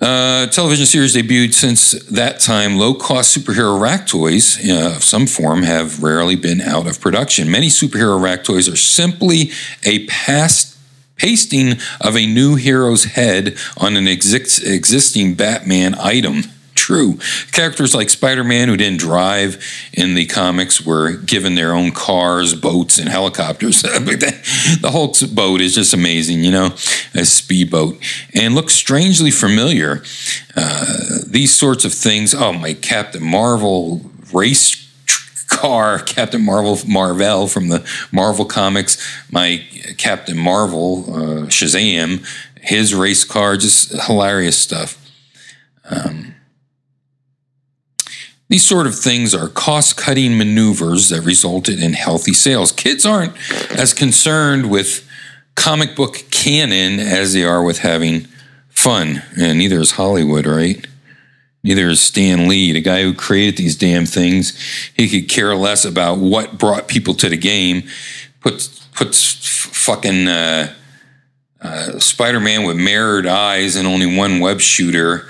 Uh, 0.00 0.46
television 0.46 0.86
series 0.86 1.16
debuted 1.16 1.54
since 1.54 1.90
that 2.04 2.38
time. 2.38 2.76
Low 2.76 2.94
cost 2.94 3.36
superhero 3.36 3.80
rack 3.80 4.06
toys 4.06 4.64
uh, 4.64 4.94
of 4.94 5.02
some 5.02 5.26
form 5.26 5.64
have 5.64 6.00
rarely 6.00 6.36
been 6.36 6.60
out 6.60 6.86
of 6.86 7.00
production. 7.00 7.50
Many 7.50 7.70
superhero 7.70 8.22
rack 8.22 8.44
toys 8.44 8.68
are 8.68 8.76
simply 8.76 9.50
a 9.82 10.06
past 10.06 10.78
pasting 11.16 11.78
of 12.00 12.16
a 12.16 12.26
new 12.26 12.54
hero's 12.54 13.06
head 13.06 13.56
on 13.76 13.96
an 13.96 14.04
exi- 14.04 14.64
existing 14.64 15.34
Batman 15.34 15.96
item 15.96 16.44
true. 16.88 17.18
Characters 17.52 17.94
like 17.94 18.08
Spider 18.08 18.42
Man, 18.42 18.66
who 18.68 18.76
didn't 18.78 18.98
drive 18.98 19.62
in 19.92 20.14
the 20.14 20.24
comics, 20.24 20.80
were 20.80 21.12
given 21.12 21.54
their 21.54 21.74
own 21.74 21.90
cars, 21.90 22.54
boats, 22.54 22.98
and 22.98 23.10
helicopters. 23.10 23.82
the 24.80 24.88
Hulk's 24.90 25.22
boat 25.22 25.60
is 25.60 25.74
just 25.74 25.92
amazing, 25.92 26.42
you 26.42 26.50
know, 26.50 26.70
a 27.14 27.26
speedboat, 27.26 27.98
and 28.34 28.54
looks 28.54 28.72
strangely 28.72 29.30
familiar. 29.30 30.02
Uh, 30.56 31.18
these 31.26 31.54
sorts 31.54 31.84
of 31.84 31.92
things. 31.92 32.34
Oh, 32.34 32.54
my 32.54 32.72
Captain 32.72 33.22
Marvel 33.22 34.00
race 34.32 34.88
car, 35.46 35.98
Captain 36.16 36.42
Marvel 36.42 36.78
Marvel 36.86 37.48
from 37.48 37.68
the 37.68 37.86
Marvel 38.10 38.46
comics, 38.46 38.96
my 39.30 39.62
Captain 39.98 40.38
Marvel 40.38 41.04
uh, 41.08 41.46
Shazam, 41.48 42.26
his 42.62 42.94
race 42.94 43.24
car, 43.24 43.58
just 43.58 43.92
hilarious 44.06 44.56
stuff. 44.56 44.96
Um, 45.90 46.34
these 48.48 48.66
sort 48.66 48.86
of 48.86 48.98
things 48.98 49.34
are 49.34 49.48
cost 49.48 49.96
cutting 49.96 50.38
maneuvers 50.38 51.10
that 51.10 51.22
resulted 51.22 51.82
in 51.82 51.92
healthy 51.92 52.32
sales. 52.32 52.72
Kids 52.72 53.04
aren't 53.04 53.34
as 53.70 53.92
concerned 53.92 54.70
with 54.70 55.06
comic 55.54 55.94
book 55.94 56.24
canon 56.30 56.98
as 56.98 57.32
they 57.32 57.44
are 57.44 57.62
with 57.62 57.78
having 57.78 58.26
fun, 58.68 59.22
and 59.38 59.58
neither 59.58 59.80
is 59.80 59.92
Hollywood, 59.92 60.46
right? 60.46 60.86
Neither 61.64 61.88
is 61.88 62.00
Stan 62.00 62.48
Lee, 62.48 62.72
the 62.72 62.80
guy 62.80 63.02
who 63.02 63.12
created 63.12 63.56
these 63.56 63.76
damn 63.76 64.06
things. 64.06 64.56
He 64.94 65.08
could 65.08 65.28
care 65.28 65.54
less 65.54 65.84
about 65.84 66.18
what 66.18 66.56
brought 66.56 66.88
people 66.88 67.14
to 67.14 67.28
the 67.28 67.36
game. 67.36 67.82
Puts 68.40 68.68
puts 68.94 69.34
fucking 69.66 70.28
uh, 70.28 70.74
uh, 71.60 71.98
Spider-Man 71.98 72.64
with 72.64 72.76
mirrored 72.76 73.26
eyes 73.26 73.76
and 73.76 73.86
only 73.86 74.16
one 74.16 74.40
web 74.40 74.60
shooter. 74.60 75.28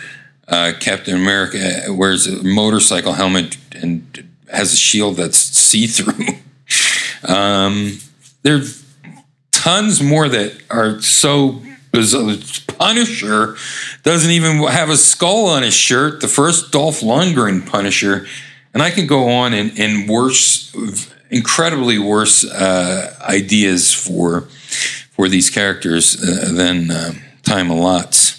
Uh, 0.49 0.73
Captain 0.81 1.15
America 1.15 1.85
wears 1.91 2.27
a 2.27 2.43
motorcycle 2.43 3.13
helmet 3.13 3.59
and 3.73 4.29
has 4.51 4.73
a 4.73 4.77
shield 4.77 5.17
that's 5.17 5.39
see-through. 5.39 6.37
um, 7.29 7.99
there's 8.43 8.85
tons 9.53 10.03
more 10.03 10.29
that 10.29 10.63
are 10.71 11.01
so 11.03 11.61
bizarre. 11.93 12.37
Punisher 12.79 13.57
doesn't 14.05 14.31
even 14.31 14.63
have 14.69 14.89
a 14.89 14.97
skull 14.97 15.47
on 15.47 15.63
his 15.65 15.75
shirt. 15.75 16.21
The 16.21 16.29
first 16.29 16.71
Dolph 16.71 17.01
Lundgren 17.01 17.67
Punisher, 17.67 18.27
and 18.73 18.83
I 18.83 18.91
can 18.91 19.07
go 19.07 19.29
on 19.29 19.53
and, 19.53 19.77
and 19.79 20.09
worse, 20.09 20.75
incredibly 21.31 21.99
worse 21.99 22.45
uh, 22.45 23.17
ideas 23.21 23.93
for 23.93 24.43
for 25.11 25.29
these 25.29 25.51
characters 25.51 26.17
uh, 26.23 26.53
than 26.53 26.93
uh, 26.93 27.13
time 27.43 27.69
allots. 27.69 28.38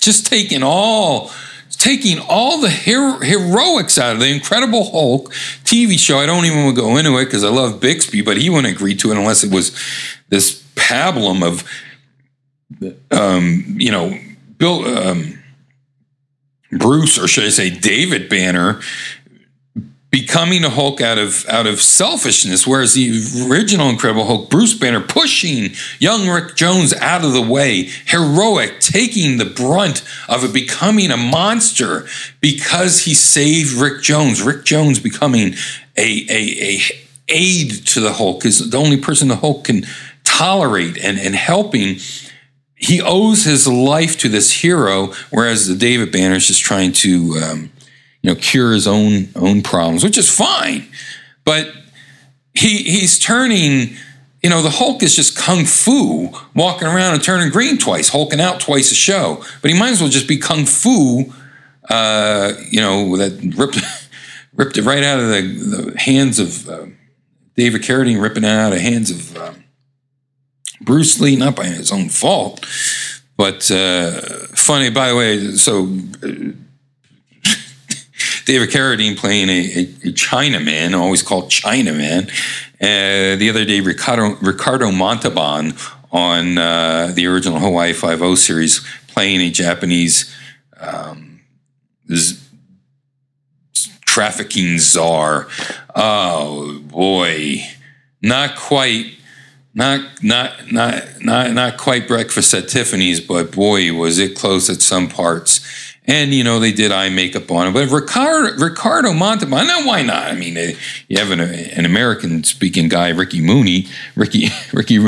Just 0.00 0.26
taking 0.26 0.62
all 0.62 1.30
taking 1.80 2.18
all 2.28 2.60
the 2.60 2.68
hero- 2.68 3.20
heroics 3.20 3.96
out 3.96 4.12
of 4.12 4.20
the 4.20 4.28
Incredible 4.28 4.90
Hulk 4.90 5.32
TV 5.64 5.98
show. 5.98 6.18
I 6.18 6.26
don't 6.26 6.44
even 6.44 6.64
want 6.64 6.76
to 6.76 6.82
go 6.82 6.96
into 6.98 7.16
it 7.16 7.24
because 7.24 7.42
I 7.42 7.48
love 7.48 7.80
Bixby, 7.80 8.20
but 8.20 8.36
he 8.36 8.50
wouldn't 8.50 8.74
agree 8.74 8.94
to 8.96 9.10
it 9.10 9.16
unless 9.16 9.42
it 9.42 9.50
was 9.50 9.74
this 10.28 10.62
pablum 10.74 11.42
of, 11.42 11.64
um, 13.10 13.76
you 13.78 13.90
know, 13.90 14.18
Bill, 14.58 14.84
um, 14.84 15.42
Bruce, 16.70 17.18
or 17.18 17.26
should 17.26 17.44
I 17.44 17.48
say 17.48 17.70
David 17.70 18.28
Banner, 18.28 18.80
becoming 20.10 20.64
a 20.64 20.70
Hulk 20.70 21.00
out 21.00 21.18
of 21.18 21.46
out 21.48 21.66
of 21.66 21.80
selfishness, 21.80 22.66
whereas 22.66 22.94
the 22.94 23.22
original 23.48 23.88
Incredible 23.88 24.24
Hulk, 24.24 24.50
Bruce 24.50 24.74
Banner, 24.74 25.00
pushing 25.00 25.70
young 25.98 26.28
Rick 26.28 26.56
Jones 26.56 26.92
out 26.94 27.24
of 27.24 27.32
the 27.32 27.42
way, 27.42 27.90
heroic, 28.06 28.80
taking 28.80 29.38
the 29.38 29.44
brunt 29.44 30.02
of 30.28 30.44
it 30.44 30.52
becoming 30.52 31.10
a 31.10 31.16
monster 31.16 32.06
because 32.40 33.04
he 33.04 33.14
saved 33.14 33.72
Rick 33.72 34.02
Jones. 34.02 34.42
Rick 34.42 34.64
Jones 34.64 34.98
becoming 34.98 35.54
a 35.96 36.26
a, 36.28 36.74
a 36.74 36.80
aid 37.28 37.70
to 37.86 38.00
the 38.00 38.14
Hulk 38.14 38.44
is 38.44 38.70
the 38.70 38.78
only 38.78 38.96
person 38.96 39.28
the 39.28 39.36
Hulk 39.36 39.64
can 39.64 39.86
tolerate 40.24 40.98
and, 40.98 41.18
and 41.18 41.34
helping. 41.34 41.98
He 42.74 43.00
owes 43.00 43.44
his 43.44 43.68
life 43.68 44.16
to 44.18 44.28
this 44.28 44.62
hero, 44.62 45.12
whereas 45.30 45.68
the 45.68 45.76
David 45.76 46.10
Banner 46.10 46.36
is 46.36 46.46
just 46.46 46.62
trying 46.62 46.92
to 46.92 47.40
um, 47.44 47.72
you 48.22 48.30
know, 48.30 48.40
cure 48.40 48.72
his 48.72 48.86
own 48.86 49.28
own 49.36 49.62
problems, 49.62 50.04
which 50.04 50.18
is 50.18 50.34
fine. 50.34 50.86
But 51.44 51.72
he 52.54 52.78
he's 52.78 53.18
turning, 53.18 53.96
you 54.42 54.50
know, 54.50 54.62
the 54.62 54.70
Hulk 54.70 55.02
is 55.02 55.16
just 55.16 55.36
kung 55.36 55.64
fu, 55.64 56.30
walking 56.54 56.88
around 56.88 57.14
and 57.14 57.22
turning 57.22 57.50
green 57.50 57.78
twice, 57.78 58.10
hulking 58.10 58.40
out 58.40 58.60
twice 58.60 58.92
a 58.92 58.94
show. 58.94 59.42
But 59.62 59.70
he 59.70 59.78
might 59.78 59.90
as 59.90 60.00
well 60.00 60.10
just 60.10 60.28
be 60.28 60.38
kung 60.38 60.66
fu, 60.66 61.32
uh, 61.88 62.52
you 62.70 62.80
know, 62.80 63.16
that 63.16 63.54
ripped 63.56 63.78
ripped 64.54 64.76
it 64.76 64.82
right 64.82 65.02
out 65.02 65.20
of 65.20 65.28
the, 65.28 65.40
the 65.92 65.98
hands 65.98 66.38
of 66.38 66.68
uh, 66.68 66.86
David 67.56 67.82
Carradine, 67.82 68.20
ripping 68.20 68.44
it 68.44 68.48
out 68.48 68.72
of 68.72 68.78
the 68.78 68.82
hands 68.82 69.10
of 69.10 69.36
um, 69.36 69.64
Bruce 70.80 71.20
Lee, 71.20 71.36
not 71.36 71.56
by 71.56 71.66
his 71.66 71.92
own 71.92 72.08
fault. 72.08 72.66
But 73.36 73.70
uh, 73.70 74.20
funny, 74.54 74.90
by 74.90 75.08
the 75.08 75.16
way, 75.16 75.52
so 75.52 75.84
uh, 76.22 76.52
David 78.50 78.70
Carradine 78.70 79.16
playing 79.16 79.48
a, 79.48 79.52
a, 79.52 79.82
a 80.08 80.12
Chinaman, 80.12 80.98
always 80.98 81.22
called 81.22 81.50
Chinaman. 81.50 82.28
Uh, 82.80 83.36
the 83.36 83.48
other 83.48 83.64
day, 83.64 83.80
Ricardo, 83.80 84.34
Ricardo 84.42 84.90
Montalban 84.90 85.74
on 86.10 86.58
uh, 86.58 87.12
the 87.14 87.28
original 87.28 87.60
Hawaii 87.60 87.92
Five 87.92 88.22
O 88.22 88.34
series 88.34 88.84
playing 89.06 89.40
a 89.40 89.50
Japanese 89.52 90.36
um, 90.80 91.42
z- 92.12 92.40
trafficking 94.04 94.80
czar. 94.80 95.46
Oh 95.94 96.80
boy, 96.80 97.62
not 98.20 98.56
quite. 98.56 99.14
Not 99.72 100.24
not 100.24 100.72
not 100.72 101.04
not 101.20 101.52
not 101.52 101.76
quite 101.78 102.08
breakfast 102.08 102.52
at 102.54 102.66
Tiffany's, 102.68 103.20
but 103.20 103.52
boy, 103.52 103.92
was 103.92 104.18
it 104.18 104.36
close 104.36 104.68
at 104.68 104.82
some 104.82 105.08
parts 105.08 105.60
and 106.06 106.32
you 106.32 106.42
know 106.42 106.58
they 106.58 106.72
did 106.72 106.92
eye 106.92 107.08
makeup 107.08 107.50
on 107.50 107.68
him. 107.68 107.72
But 107.72 107.90
Ricardo 107.90 108.56
Ricardo 108.56 109.12
Montalban, 109.12 109.66
now 109.66 109.86
why 109.86 110.02
not? 110.02 110.28
I 110.28 110.34
mean, 110.34 110.76
you 111.08 111.18
have 111.18 111.30
an, 111.30 111.40
an 111.40 111.84
American 111.84 112.44
speaking 112.44 112.88
guy, 112.88 113.10
Ricky 113.10 113.40
Mooney, 113.40 113.86
Ricky 114.14 114.48
Ricky 114.72 114.98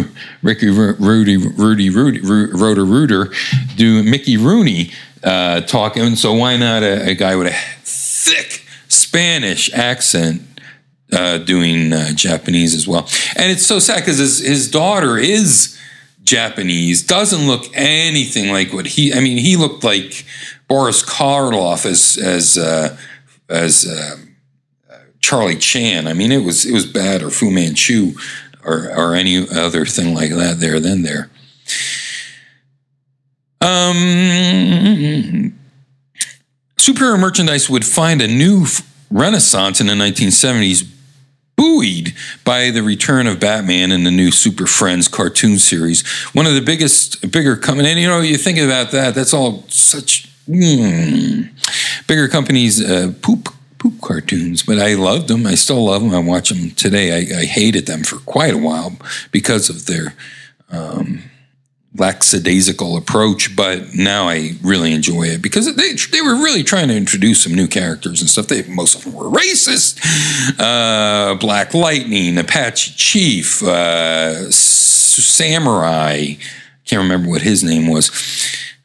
Ricky 0.43 0.69
Rudy 0.69 1.37
Rudy 1.37 1.91
Rudy 1.91 2.21
Rotor 2.21 2.85
Rooter, 2.85 3.33
do 3.77 4.03
Mickey 4.03 4.37
Rooney 4.37 4.93
uh, 5.25 5.63
talking. 5.63 6.17
So 6.17 6.35
why 6.35 6.57
not 6.57 6.83
a, 6.83 7.11
a, 7.11 7.15
guy 7.15 7.37
with 7.37 7.49
a 7.49 7.57
thick 7.85 8.65
Spanish 8.89 9.73
accent? 9.73 10.43
Uh, 11.15 11.37
doing 11.37 11.93
uh, 11.93 12.11
Japanese 12.15 12.75
as 12.75 12.89
well, 12.89 13.07
and 13.37 13.53
it's 13.53 13.67
so 13.67 13.79
sad 13.79 13.99
because 13.99 14.17
his, 14.17 14.39
his 14.39 14.71
daughter 14.71 15.19
is 15.19 15.79
Japanese, 16.23 17.07
doesn't 17.07 17.47
look 17.47 17.67
anything 17.75 18.51
like 18.51 18.73
what 18.73 18.87
he. 18.87 19.13
I 19.13 19.21
mean, 19.21 19.37
he 19.37 19.57
looked 19.57 19.85
like 19.85 20.25
Boris 20.73 21.03
Karloff 21.03 21.85
as 21.85 22.17
as 22.17 22.57
uh, 22.57 22.97
as 23.51 23.87
uh, 23.87 24.17
Charlie 25.21 25.59
Chan. 25.59 26.09
I 26.09 26.15
mean, 26.15 26.33
it 26.33 26.43
was 26.43 26.65
it 26.65 26.73
was 26.73 26.87
bad, 26.87 27.23
or 27.23 27.29
Fu 27.29 27.51
Manchu, 27.51 28.13
or 28.65 28.91
or 28.97 29.15
any 29.15 29.47
other 29.51 29.85
thing 29.85 30.15
like 30.15 30.31
that. 30.31 30.61
There, 30.61 30.81
then 30.81 31.03
there. 31.03 31.29
Um, 33.61 33.99
superhero 36.79 37.21
merchandise 37.21 37.69
would 37.69 37.85
find 37.85 38.23
a 38.23 38.27
new 38.27 38.65
renaissance 39.11 39.79
in 39.79 39.89
the 39.89 39.93
1970s 39.93 40.89
buoyed 41.55 42.15
by 42.45 42.71
the 42.71 42.83
return 42.83 43.27
of 43.27 43.39
Batman 43.39 43.93
and 43.93 44.07
the 44.07 44.11
new 44.11 44.31
Super 44.31 44.67
Friends 44.67 45.07
cartoon 45.07 45.59
series. 45.59 46.03
One 46.33 46.47
of 46.47 46.55
the 46.55 46.63
biggest, 46.63 47.31
bigger 47.31 47.57
coming 47.57 47.85
and 47.85 48.01
you 48.01 48.09
know, 48.09 48.21
you 48.21 48.39
think 48.39 48.59
about 48.59 48.91
that, 48.93 49.15
that's 49.15 49.35
all 49.35 49.65
such 49.69 50.32
mm, 50.49 52.07
bigger 52.07 52.29
companies 52.29 52.83
uh, 52.83 53.13
poop 53.23 53.49
poop 53.79 54.01
cartoons, 54.01 54.63
but 54.63 54.79
I 54.79 54.95
loved 54.95 55.27
them. 55.29 55.45
I 55.47 55.57
still 55.57 55.85
love 55.87 56.03
them. 56.03 56.15
I 56.15 56.21
watch 56.21 56.51
them 56.51 56.71
today. 56.71 57.13
I, 57.13 57.41
I 57.41 57.45
hated 57.47 57.87
them 57.87 58.05
for 58.05 58.19
quite 58.19 58.55
a 58.55 58.59
while 58.59 58.97
because 59.33 59.69
of 59.69 59.87
their 59.87 60.15
um, 60.71 61.25
lackadaisical 61.95 62.97
approach, 62.97 63.55
but 63.55 63.95
now 63.95 64.29
I 64.29 64.53
really 64.63 64.93
enjoy 64.93 65.25
it 65.25 65.43
because 65.43 65.75
they 65.75 65.95
they 65.95 66.23
were 66.23 66.37
really 66.37 66.63
trying 66.63 66.89
to 66.89 66.97
introduce 66.97 67.43
some 67.43 67.55
new 67.55 67.67
characters 67.67 68.21
and 68.21 68.31
stuff. 68.31 68.47
They 68.47 68.63
most 68.69 68.95
of 68.95 69.05
them 69.05 69.15
were 69.15 69.31
racist. 69.31 69.99
Uh, 70.59 71.35
Black 71.35 71.75
Lightning, 71.75 72.39
Apache 72.39 72.93
Chief, 72.97 73.63
uh, 73.63 74.51
Samurai. 74.51 76.35
Can't 76.85 77.03
remember 77.03 77.29
what 77.29 77.43
his 77.43 77.63
name 77.63 77.89
was. 77.89 78.11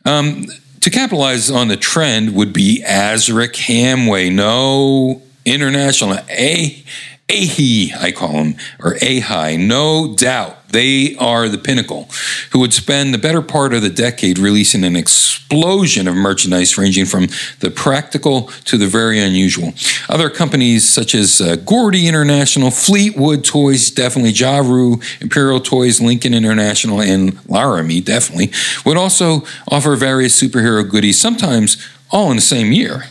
Um, 0.06 0.46
to 0.82 0.90
capitalize 0.90 1.50
on 1.50 1.68
the 1.68 1.78
trend 1.78 2.36
would 2.36 2.54
be 2.54 2.84
Azrak-Hamway. 2.86 4.34
No 4.34 5.22
international 5.46 6.18
A 6.30 6.84
Ahi, 7.30 7.94
I 8.00 8.14
call 8.14 8.32
him, 8.32 8.56
or 8.80 8.94
Ahai, 8.96 9.60
no 9.60 10.16
doubt 10.16 10.57
they 10.70 11.16
are 11.18 11.48
the 11.48 11.58
pinnacle, 11.58 12.10
who 12.52 12.60
would 12.60 12.74
spend 12.74 13.14
the 13.14 13.18
better 13.18 13.42
part 13.42 13.74
of 13.74 13.82
the 13.82 13.90
decade 13.90 14.38
releasing 14.38 14.84
an 14.84 14.96
explosion 14.96 16.08
of 16.08 16.16
merchandise 16.16 16.78
ranging 16.78 17.06
from 17.06 17.28
the 17.60 17.72
practical 17.74 18.44
to 18.66 18.78
the 18.78 18.88
very 18.88 19.20
unusual. 19.20 19.74
Other 20.10 20.30
companies 20.30 20.88
such 20.88 21.16
as 21.16 21.40
uh, 21.40 21.56
Gordy 21.58 22.08
International, 22.08 22.72
Fleetwood 22.72 23.44
Toys, 23.44 23.90
definitely 23.90 24.34
Jaru, 24.34 25.02
Imperial 25.22 25.60
Toys, 25.60 26.02
Lincoln 26.02 26.34
International, 26.34 27.02
and 27.02 27.34
Larami, 27.48 28.04
definitely, 28.04 28.52
would 28.86 28.98
also 28.98 29.44
offer 29.70 29.96
various 29.96 30.42
superhero 30.42 30.88
goodies, 30.88 31.20
sometimes 31.20 31.78
all 32.12 32.30
in 32.30 32.38
the 32.38 32.42
same 32.42 32.72
year 32.72 33.06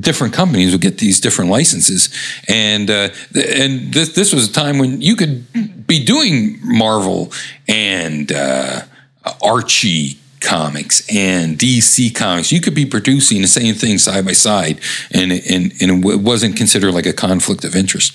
different 0.00 0.34
companies 0.34 0.72
would 0.72 0.80
get 0.80 0.98
these 0.98 1.20
different 1.20 1.50
licenses, 1.50 2.08
and 2.48 2.90
uh, 2.90 3.08
and 3.34 3.92
this 3.92 4.14
this 4.14 4.32
was 4.32 4.48
a 4.48 4.52
time 4.52 4.78
when 4.78 5.00
you 5.00 5.16
could 5.16 5.86
be 5.86 6.04
doing 6.04 6.58
Marvel 6.62 7.32
and 7.68 8.32
uh, 8.32 8.82
Archie 9.42 10.18
comics 10.40 11.02
and 11.14 11.58
DC 11.58 12.14
comics. 12.14 12.52
You 12.52 12.60
could 12.60 12.74
be 12.74 12.86
producing 12.86 13.42
the 13.42 13.48
same 13.48 13.74
thing 13.74 13.98
side 13.98 14.24
by 14.24 14.32
side, 14.32 14.80
and 15.10 15.32
and 15.32 15.72
and 15.80 16.04
it 16.04 16.20
wasn't 16.20 16.56
considered 16.56 16.92
like 16.92 17.06
a 17.06 17.12
conflict 17.12 17.64
of 17.64 17.74
interest. 17.74 18.12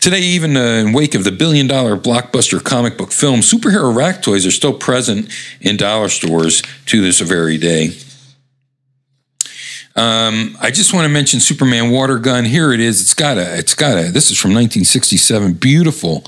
Today, 0.00 0.20
even 0.20 0.56
uh, 0.56 0.60
in 0.60 0.92
wake 0.92 1.14
of 1.14 1.22
the 1.22 1.30
billion 1.30 1.68
dollar 1.68 1.96
blockbuster 1.96 2.62
comic 2.62 2.98
book 2.98 3.12
film, 3.12 3.40
superhero 3.40 3.94
rack 3.94 4.20
toys 4.20 4.44
are 4.44 4.50
still 4.50 4.74
present 4.74 5.30
in 5.60 5.76
dollar 5.76 6.08
stores 6.08 6.62
to 6.86 7.00
this 7.00 7.20
very 7.20 7.56
day. 7.56 7.90
Um, 9.94 10.56
I 10.60 10.70
just 10.70 10.94
want 10.94 11.04
to 11.04 11.08
mention 11.10 11.38
Superman 11.40 11.90
water 11.90 12.18
gun. 12.18 12.44
Here 12.44 12.72
it 12.72 12.80
is. 12.80 13.00
It's 13.02 13.14
got 13.14 13.36
a. 13.36 13.58
It's 13.58 13.74
got 13.74 13.98
a. 13.98 14.10
This 14.10 14.30
is 14.30 14.38
from 14.38 14.50
1967. 14.50 15.52
Beautiful, 15.54 16.24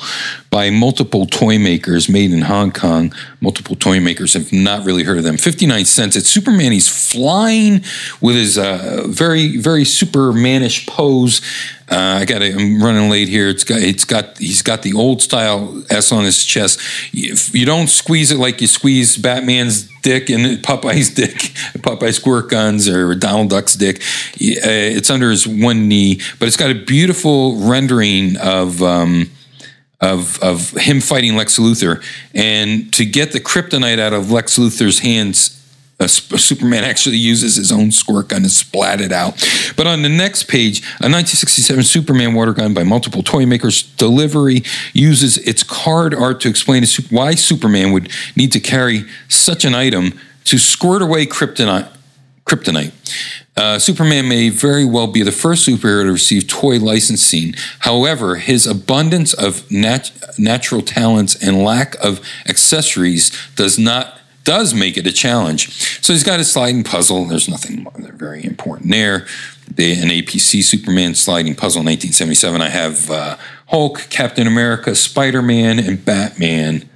by 0.54 0.70
multiple 0.70 1.26
toy 1.26 1.58
makers, 1.58 2.08
made 2.08 2.32
in 2.32 2.42
Hong 2.42 2.70
Kong. 2.70 3.12
Multiple 3.40 3.74
toy 3.74 3.98
makers 3.98 4.34
have 4.34 4.52
not 4.52 4.84
really 4.84 5.02
heard 5.02 5.18
of 5.18 5.24
them. 5.24 5.36
59 5.36 5.84
cents. 5.84 6.14
It's 6.14 6.30
Superman. 6.30 6.70
He's 6.70 6.88
flying 6.88 7.82
with 8.20 8.36
his 8.36 8.56
uh, 8.56 9.02
very 9.08 9.56
very 9.56 9.82
Supermanish 9.82 10.86
pose. 10.86 11.40
Uh, 11.90 12.20
I 12.20 12.24
got. 12.24 12.40
I'm 12.40 12.80
running 12.80 13.10
late 13.10 13.26
here. 13.26 13.48
It's 13.48 13.64
got. 13.64 13.80
It's 13.80 14.04
got. 14.04 14.38
He's 14.38 14.62
got 14.62 14.82
the 14.82 14.92
old 14.92 15.22
style 15.22 15.82
S 15.90 16.12
on 16.12 16.22
his 16.22 16.44
chest. 16.44 16.78
If 17.12 17.52
you 17.52 17.66
don't 17.66 17.88
squeeze 17.88 18.30
it 18.30 18.38
like 18.38 18.60
you 18.60 18.68
squeeze 18.68 19.16
Batman's 19.16 19.90
dick 20.02 20.30
and 20.30 20.62
Popeye's 20.62 21.10
dick, 21.10 21.34
Popeye 21.78 22.14
squirt 22.14 22.48
guns 22.48 22.88
or 22.88 23.16
Donald 23.16 23.50
Duck's 23.50 23.74
dick. 23.74 23.96
Uh, 23.96 24.70
it's 24.70 25.10
under 25.10 25.32
his 25.32 25.48
one 25.48 25.88
knee, 25.88 26.20
but 26.38 26.46
it's 26.46 26.56
got 26.56 26.70
a 26.70 26.74
beautiful 26.76 27.56
rendering 27.56 28.36
of. 28.36 28.80
Um, 28.80 29.32
of, 30.04 30.42
of 30.42 30.70
him 30.70 31.00
fighting 31.00 31.36
Lex 31.36 31.58
Luthor, 31.58 32.04
and 32.34 32.92
to 32.92 33.04
get 33.04 33.32
the 33.32 33.40
kryptonite 33.40 33.98
out 33.98 34.12
of 34.12 34.30
Lex 34.30 34.58
Luthor's 34.58 35.00
hands 35.00 35.60
a, 36.00 36.08
Superman 36.08 36.84
actually 36.84 37.16
uses 37.16 37.56
his 37.56 37.70
own 37.70 37.92
squirt 37.92 38.28
gun 38.28 38.42
to 38.42 38.48
splat 38.48 39.00
it 39.00 39.12
out. 39.12 39.34
But 39.76 39.86
on 39.86 40.02
the 40.02 40.08
next 40.08 40.44
page, 40.44 40.80
a 41.00 41.08
1967 41.08 41.84
Superman 41.84 42.34
water 42.34 42.52
gun 42.52 42.74
by 42.74 42.82
multiple 42.82 43.22
toy 43.22 43.46
makers 43.46 43.82
delivery 43.82 44.62
uses 44.92 45.38
its 45.38 45.62
card 45.62 46.14
art 46.14 46.40
to 46.42 46.48
explain 46.48 46.84
why 47.10 47.34
Superman 47.34 47.92
would 47.92 48.10
need 48.34 48.52
to 48.52 48.60
carry 48.60 49.04
such 49.28 49.64
an 49.64 49.74
item 49.74 50.18
to 50.44 50.58
squirt 50.58 51.00
away 51.00 51.26
kryptonite. 51.26 51.88
Kryptonite. 52.44 52.92
Uh, 53.56 53.78
Superman 53.78 54.28
may 54.28 54.48
very 54.48 54.84
well 54.84 55.06
be 55.06 55.22
the 55.22 55.32
first 55.32 55.66
superhero 55.66 56.04
to 56.04 56.12
receive 56.12 56.48
toy 56.48 56.78
licensing. 56.78 57.54
However, 57.80 58.36
his 58.36 58.66
abundance 58.66 59.32
of 59.32 59.70
nat- 59.70 60.10
natural 60.38 60.82
talents 60.82 61.40
and 61.40 61.62
lack 61.62 61.94
of 62.04 62.20
accessories 62.48 63.30
does 63.54 63.78
not 63.78 64.18
does 64.42 64.74
make 64.74 64.98
it 64.98 65.06
a 65.06 65.12
challenge. 65.12 65.70
So 66.02 66.12
he's 66.12 66.22
got 66.22 66.38
a 66.38 66.44
sliding 66.44 66.84
puzzle. 66.84 67.24
There's 67.24 67.48
nothing 67.48 67.86
very 67.96 68.44
important 68.44 68.90
there. 68.90 69.26
The, 69.74 69.92
an 69.94 70.10
APC 70.10 70.62
Superman 70.62 71.14
sliding 71.14 71.54
puzzle 71.54 71.80
in 71.80 71.86
1977. 71.86 72.60
I 72.60 72.68
have 72.68 73.10
uh, 73.10 73.36
Hulk, 73.68 74.06
Captain 74.10 74.46
America, 74.46 74.94
Spider 74.94 75.40
Man, 75.40 75.78
and 75.78 76.04
Batman 76.04 76.88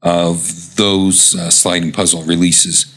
of 0.00 0.76
those 0.76 1.34
uh, 1.34 1.50
sliding 1.50 1.92
puzzle 1.92 2.22
releases. 2.22 2.95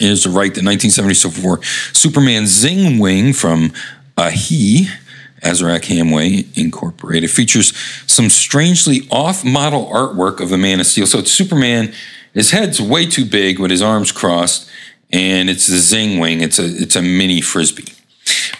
Is 0.00 0.22
to 0.22 0.30
write 0.30 0.54
the 0.54 0.62
1974 0.62 1.62
Superman 1.92 2.46
Zing 2.46 2.98
Wing 2.98 3.32
from 3.32 3.72
uh, 4.16 4.30
He. 4.30 4.88
Azrak-Hamway 5.42 6.54
Incorporated 6.58 7.30
features 7.30 7.72
some 8.06 8.28
strangely 8.28 9.08
off 9.10 9.42
model 9.42 9.86
artwork 9.86 10.38
of 10.38 10.50
the 10.50 10.58
Man 10.58 10.80
of 10.80 10.86
Steel. 10.86 11.06
So 11.06 11.20
it's 11.20 11.32
Superman 11.32 11.94
his 12.32 12.50
head's 12.50 12.80
way 12.80 13.06
too 13.06 13.24
big 13.24 13.58
with 13.58 13.70
his 13.70 13.82
arms 13.82 14.12
crossed, 14.12 14.70
and 15.12 15.50
it's 15.50 15.68
a 15.68 15.78
zing 15.78 16.18
wing. 16.18 16.40
It's 16.40 16.58
a 16.58 16.64
it's 16.64 16.96
a 16.96 17.02
mini 17.02 17.40
frisbee. 17.40 17.92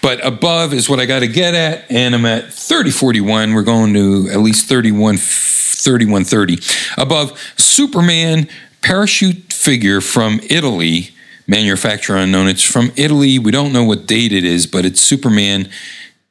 But 0.03 0.25
above 0.27 0.73
is 0.73 0.89
what 0.89 0.99
I 0.99 1.07
got 1.07 1.21
to 1.21 1.29
get 1.29 1.55
at, 1.55 1.91
and 1.91 2.15
I'm 2.15 2.27
at 2.27 2.53
3041. 2.53 3.55
We're 3.55 3.63
going 3.63 3.95
to 3.95 4.29
at 4.31 4.41
least 4.41 4.69
31, 4.69 5.19
3130. 5.19 6.59
Above, 7.01 7.39
Superman 7.57 8.49
parachute 8.83 9.53
figure 9.53 10.01
from 10.01 10.41
Italy, 10.49 11.11
manufacturer 11.47 12.17
unknown. 12.17 12.49
It's 12.49 12.63
from 12.63 12.93
Italy. 12.97 13.39
We 13.39 13.51
don't 13.51 13.73
know 13.73 13.85
what 13.85 14.07
date 14.07 14.33
it 14.33 14.45
is, 14.45 14.67
but 14.67 14.85
it's 14.85 15.01
Superman 15.01 15.69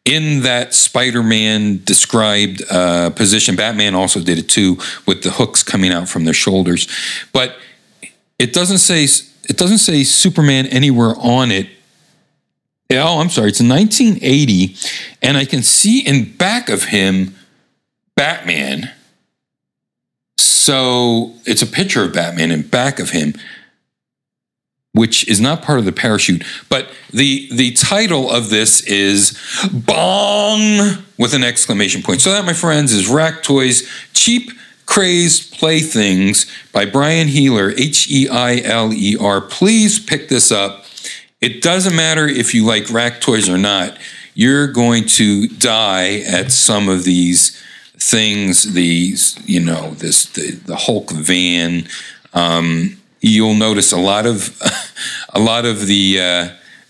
in 0.06 0.42
that 0.42 0.74
Spider-Man 0.74 1.82
described 1.84 2.64
uh, 2.72 3.12
position. 3.12 3.56
Batman 3.56 3.96
also 3.96 4.22
did 4.22 4.38
it 4.38 4.50
too, 4.50 4.78
with 5.06 5.24
the 5.24 5.32
hooks 5.32 5.62
coming 5.62 5.92
out 5.92 6.10
from 6.10 6.26
their 6.26 6.34
shoulders. 6.34 6.88
But 7.32 7.56
it 8.40 8.54
doesn't 8.54 8.80
say 8.80 9.04
it 9.04 9.58
doesn't 9.58 9.80
say 9.80 10.04
Superman 10.04 10.68
anywhere 10.68 11.14
on 11.18 11.52
it. 11.52 11.68
Oh, 12.92 13.20
I'm 13.20 13.30
sorry. 13.30 13.50
It's 13.50 13.62
1980, 13.62 14.76
and 15.22 15.38
I 15.38 15.46
can 15.46 15.62
see 15.62 16.00
in 16.00 16.36
back 16.38 16.70
of 16.70 16.86
him 16.86 17.36
Batman. 18.16 18.92
So 20.38 21.34
it's 21.46 21.62
a 21.62 21.68
picture 21.68 22.04
of 22.04 22.14
Batman 22.14 22.52
in 22.52 22.64
back 22.64 23.00
of 23.00 23.12
him 23.12 23.34
which 24.94 25.28
is 25.28 25.40
not 25.40 25.62
part 25.62 25.80
of 25.80 25.86
the 25.86 25.92
parachute. 25.92 26.44
But 26.70 26.90
the 27.12 27.50
the 27.54 27.72
title 27.72 28.30
of 28.30 28.50
this 28.50 28.82
is 28.82 29.38
Bong 29.72 31.04
with 31.18 31.34
an 31.34 31.44
exclamation 31.44 32.02
point. 32.02 32.22
So 32.22 32.32
that, 32.32 32.46
my 32.46 32.54
friends, 32.54 32.94
is 32.94 33.08
Rack 33.08 33.44
Toys 33.44 33.88
Cheap 34.14 34.52
Crazed 34.86 35.54
Playthings 35.54 36.46
by 36.72 36.86
Brian 36.86 37.28
Heiler, 37.28 37.78
H 37.78 38.10
E 38.10 38.28
I 38.28 38.58
L 38.58 38.92
E 38.94 39.16
R. 39.20 39.42
Please 39.42 40.00
pick 40.00 40.30
this 40.30 40.52
up. 40.52 40.86
It 41.42 41.62
doesn't 41.62 41.96
matter 41.96 42.28
if 42.28 42.54
you 42.54 42.66
like 42.66 42.90
rack 42.92 43.22
toys 43.22 43.48
or 43.48 43.58
not. 43.58 43.98
You're 44.34 44.68
going 44.68 45.06
to 45.08 45.48
die 45.48 46.20
at 46.20 46.52
some 46.52 46.90
of 46.90 47.04
these 47.04 47.62
things. 47.98 48.74
These, 48.74 49.38
you 49.46 49.60
know, 49.60 49.92
this 49.92 50.26
the, 50.26 50.52
the 50.52 50.76
Hulk 50.76 51.12
van. 51.12 51.88
Um, 52.34 52.99
you'll 53.22 53.56
notice 53.56 53.92
a 53.92 53.98
lot 53.98 54.26
of 54.26 54.60
a 55.34 55.40
lot 55.40 55.66
of 55.66 55.88
the 55.88 56.20
uh, 56.20 56.50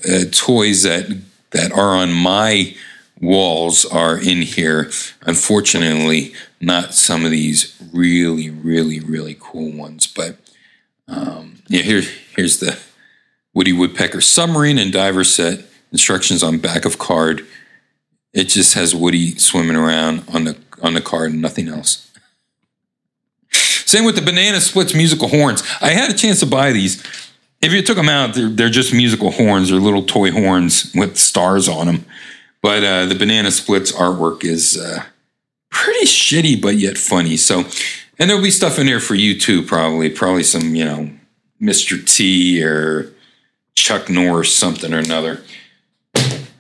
uh, 0.10 0.24
toys 0.32 0.84
that 0.84 1.22
that 1.52 1.72
are 1.72 1.96
on 1.96 2.13
my 2.13 2.76
walls 3.22 3.86
are 3.86 4.18
in 4.18 4.42
here. 4.42 4.89
Unfortunately, 5.22 6.34
not 6.62 6.94
some 6.94 7.26
of 7.26 7.32
these 7.32 7.76
really, 7.94 8.50
really, 8.50 9.00
really 9.00 9.36
cool 9.39 9.72
ones. 9.72 10.08
But 10.08 10.38
um, 11.08 11.62
yeah, 11.68 11.82
here 11.82 12.04
here's 12.36 12.60
the 12.60 12.80
Woody 13.54 13.74
Woodpecker 13.74 14.22
submarine 14.22 14.78
and 14.78 14.92
diver 14.92 15.24
set. 15.24 15.65
Instructions 15.92 16.44
on 16.44 16.60
back 16.60 16.86
of 16.86 17.00
card. 17.00 17.48
It 18.32 18.46
just 18.46 18.76
has 18.76 18.94
Woody 18.94 19.38
swimming 19.39 19.76
around 19.76 20.24
on 20.32 20.44
the 20.44 20.58
on 20.82 20.94
the 20.94 21.02
card 21.02 21.32
and 21.32 21.42
nothing 21.42 21.68
else. 21.68 22.09
Same 23.89 24.06
with 24.06 24.13
the 24.13 24.21
Banana 24.21 24.62
Splits 24.62 24.93
musical 24.93 25.30
horns. 25.30 25.63
I 25.82 25.93
had 25.93 26.12
a 26.12 26.13
chance 26.13 26.41
to 26.41 26.45
buy 26.45 26.71
these. 26.71 27.04
If 27.60 27.73
you 27.73 27.82
took 27.82 27.95
them 27.95 28.08
out, 28.08 28.36
they're, 28.36 28.47
they're 28.47 28.69
just 28.69 28.93
musical 28.93 29.32
horns. 29.32 29.71
They're 29.71 29.80
little 29.80 30.04
toy 30.04 30.30
horns 30.30 30.91
with 30.93 31.17
stars 31.17 31.67
on 31.67 31.88
them. 31.88 32.06
But 32.62 32.84
uh, 32.84 33.06
the 33.08 33.15
Banana 33.15 33.49
Splits 33.49 33.91
artwork 33.91 34.45
is 34.45 34.78
uh, 34.78 35.06
pretty 35.71 36.06
shitty, 36.06 36.62
but 36.62 36.75
yet 36.75 36.99
funny. 36.99 37.36
So, 37.36 37.63
and 38.19 38.30
there'll 38.30 38.43
be 38.43 38.52
stuff 38.52 38.78
in 38.78 38.86
there 38.86 38.99
for 38.99 39.15
you 39.15 39.39
too, 39.39 39.63
probably. 39.63 40.12
Probably 40.12 40.43
some, 40.43 40.75
you 40.75 40.86
know, 40.86 41.10
Mr. 41.60 41.97
T 42.06 42.63
or 42.63 43.12
Chuck 43.73 44.08
Norris, 44.08 44.56
something 44.56 44.93
or 44.93 44.99
another. 44.99 45.41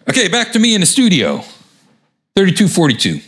Okay, 0.09 0.29
back 0.29 0.51
to 0.53 0.59
me 0.59 0.73
in 0.73 0.81
the 0.81 0.87
studio. 0.87 1.43
3242. 2.35 3.21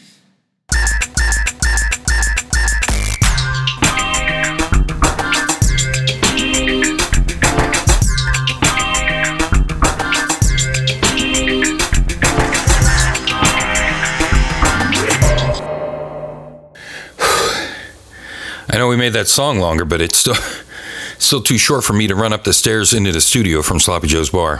We 18.91 18.97
made 18.97 19.13
that 19.13 19.29
song 19.29 19.57
longer, 19.59 19.85
but 19.85 20.01
it's 20.01 20.17
still 20.17 20.35
still 21.17 21.41
too 21.41 21.57
short 21.57 21.85
for 21.85 21.93
me 21.93 22.07
to 22.07 22.15
run 22.15 22.33
up 22.33 22.43
the 22.43 22.51
stairs 22.51 22.93
into 22.93 23.13
the 23.13 23.21
studio 23.21 23.61
from 23.61 23.79
Sloppy 23.79 24.07
Joe's 24.07 24.31
Bar. 24.31 24.59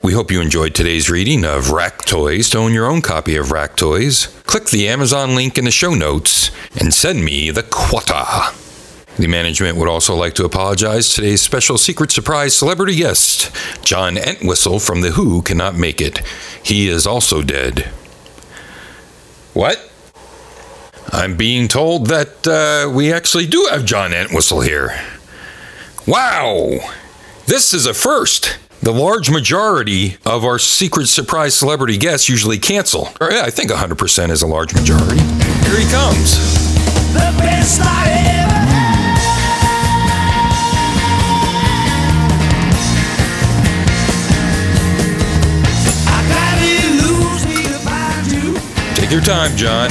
We 0.00 0.12
hope 0.12 0.30
you 0.30 0.40
enjoyed 0.40 0.76
today's 0.76 1.10
reading 1.10 1.44
of 1.44 1.72
Rack 1.72 2.04
Toys. 2.04 2.48
To 2.50 2.58
own 2.58 2.72
your 2.72 2.86
own 2.86 3.02
copy 3.02 3.34
of 3.34 3.50
Rack 3.50 3.74
Toys, 3.74 4.26
click 4.46 4.66
the 4.66 4.86
Amazon 4.88 5.34
link 5.34 5.58
in 5.58 5.64
the 5.64 5.72
show 5.72 5.92
notes 5.92 6.52
and 6.80 6.94
send 6.94 7.24
me 7.24 7.50
the 7.50 7.64
quota. 7.64 8.54
The 9.16 9.26
management 9.26 9.76
would 9.76 9.88
also 9.88 10.14
like 10.14 10.34
to 10.34 10.44
apologize. 10.44 11.08
Today's 11.08 11.42
special 11.42 11.78
secret 11.78 12.12
surprise 12.12 12.54
celebrity 12.54 12.94
guest, 12.94 13.50
John 13.84 14.16
Entwistle 14.16 14.78
from 14.78 15.00
The 15.00 15.10
Who, 15.10 15.42
cannot 15.42 15.74
make 15.74 16.00
it. 16.00 16.18
He 16.62 16.88
is 16.88 17.08
also 17.08 17.42
dead. 17.42 17.90
What? 19.52 19.91
I'm 21.14 21.36
being 21.36 21.68
told 21.68 22.06
that 22.06 22.46
uh, 22.48 22.90
we 22.90 23.12
actually 23.12 23.46
do 23.46 23.68
have 23.70 23.84
John 23.84 24.14
Entwistle 24.14 24.62
here. 24.62 24.98
Wow! 26.06 26.78
This 27.46 27.74
is 27.74 27.84
a 27.84 27.92
first. 27.92 28.58
The 28.80 28.92
large 28.92 29.30
majority 29.30 30.16
of 30.24 30.42
our 30.42 30.58
secret 30.58 31.08
surprise 31.08 31.54
celebrity 31.54 31.98
guests 31.98 32.30
usually 32.30 32.58
cancel. 32.58 33.10
Or, 33.20 33.30
yeah, 33.30 33.42
I 33.44 33.50
think 33.50 33.70
100% 33.70 34.30
is 34.30 34.40
a 34.40 34.46
large 34.46 34.74
majority. 34.74 35.20
Here 35.20 35.78
he 35.78 35.86
comes. 35.92 36.38
The 37.12 37.34
best 37.38 37.80
I 37.82 38.08
ever 38.40 38.54
had. 38.54 39.18
I 48.94 48.94
Take 48.96 49.10
your 49.10 49.20
time, 49.20 49.54
John. 49.58 49.90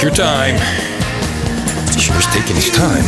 Take 0.00 0.16
your 0.16 0.16
time. 0.16 0.56
Sure 1.98 2.16
was 2.16 2.24
taking 2.32 2.56
his 2.56 2.70
time. 2.70 3.04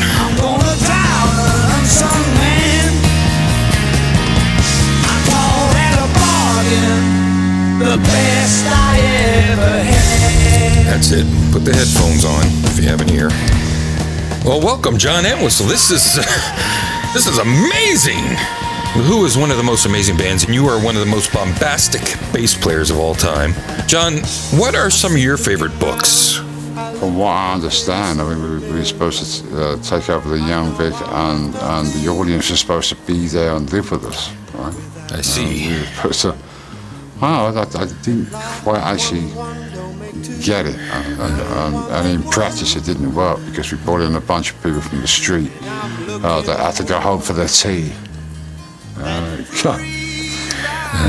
That's 10.85 11.13
it. 11.13 11.25
Put 11.51 11.65
the 11.65 11.73
headphones 11.73 12.27
on 12.27 12.45
if 12.69 12.79
you 12.79 12.87
have 12.91 13.01
an 13.01 13.09
ear. 13.09 13.31
Well, 14.45 14.61
welcome, 14.61 14.99
John 14.99 15.25
Entwistle. 15.25 15.65
This 15.65 15.91
is 15.91 16.17
this 17.15 17.27
is 17.27 17.39
amazing. 17.39 18.37
Who 19.09 19.25
is 19.25 19.39
one 19.39 19.51
of 19.51 19.57
the 19.57 19.63
most 19.63 19.87
amazing 19.87 20.19
bands, 20.19 20.45
and 20.45 20.55
you 20.55 20.67
are 20.67 20.79
one 20.85 20.97
of 20.97 21.01
the 21.01 21.11
most 21.11 21.33
bombastic 21.33 22.03
bass 22.35 22.55
players 22.55 22.91
of 22.91 22.99
all 22.99 23.15
time. 23.15 23.55
John, 23.87 24.19
what 24.61 24.75
are 24.75 24.91
some 24.91 25.13
of 25.13 25.19
your 25.19 25.39
favorite 25.39 25.79
books? 25.81 26.52
From 27.03 27.17
what 27.17 27.31
I 27.31 27.55
understand, 27.55 28.21
I 28.21 28.33
mean, 28.33 28.61
we, 28.61 28.69
we 28.71 28.79
were 28.79 28.85
supposed 28.85 29.45
to 29.45 29.61
uh, 29.61 29.77
take 29.83 30.09
over 30.09 30.29
the 30.29 30.39
young 30.39 30.71
Vic, 30.77 30.95
and, 31.09 31.53
and 31.53 31.89
the 31.89 32.09
audience 32.09 32.49
is 32.49 32.61
supposed 32.61 32.91
to 32.91 32.95
be 32.95 33.27
there 33.27 33.57
and 33.57 33.69
live 33.73 33.91
with 33.91 34.05
us, 34.05 34.31
right? 34.55 34.73
I 35.11 35.21
see. 35.21 35.67
We 35.69 35.81
were 35.81 35.85
supposed 35.85 36.21
to. 36.21 36.37
Well, 37.21 37.59
I, 37.59 37.63
I 37.63 37.87
didn't 38.05 38.31
quite 38.63 38.83
actually 38.83 39.27
get 40.45 40.67
it, 40.67 40.77
and, 40.77 41.21
and, 41.21 41.75
and, 41.75 42.07
in 42.07 42.31
practice, 42.31 42.77
it 42.77 42.85
didn't 42.85 43.13
work 43.13 43.45
because 43.47 43.73
we 43.73 43.79
brought 43.79 44.03
in 44.03 44.15
a 44.15 44.21
bunch 44.21 44.53
of 44.53 44.63
people 44.63 44.81
from 44.81 45.01
the 45.01 45.09
street 45.09 45.51
uh, 45.61 46.41
that 46.43 46.57
had 46.61 46.77
to 46.77 46.85
go 46.85 47.01
home 47.01 47.21
for 47.21 47.33
their 47.33 47.49
tea. 47.49 47.93
Uh, 48.97 49.39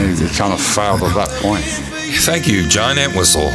it 0.10 0.38
kind 0.38 0.54
of 0.54 0.60
failed 0.60 1.04
at 1.04 1.14
that 1.14 1.30
point. 1.44 1.64
Thank 2.26 2.48
you, 2.48 2.68
John 2.68 2.98
Entwistle. 2.98 3.52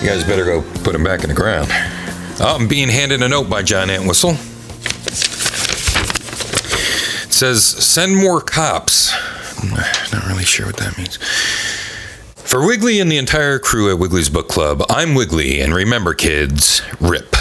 You 0.00 0.08
guys 0.08 0.24
better 0.24 0.44
go 0.44 0.62
put 0.84 0.94
him 0.94 1.02
back 1.02 1.22
in 1.22 1.28
the 1.28 1.34
ground. 1.34 1.70
I'm 2.38 2.68
being 2.68 2.88
handed 2.88 3.22
a 3.22 3.28
note 3.28 3.48
by 3.48 3.62
John 3.62 3.90
Entwistle. 3.90 4.32
It 7.22 7.32
says, 7.32 7.64
send 7.64 8.16
more 8.16 8.40
cops. 8.40 9.12
Hmm, 9.14 9.74
not 10.14 10.26
really 10.26 10.44
sure 10.44 10.66
what 10.66 10.76
that 10.76 10.96
means. 10.98 11.16
For 12.36 12.64
Wiggly 12.66 13.00
and 13.00 13.10
the 13.10 13.16
entire 13.16 13.58
crew 13.58 13.90
at 13.90 13.98
Wiggly's 13.98 14.30
Book 14.30 14.48
Club, 14.48 14.82
I'm 14.88 15.14
Wiggly, 15.14 15.60
and 15.60 15.74
remember, 15.74 16.14
kids, 16.14 16.82
rip. 17.00 17.34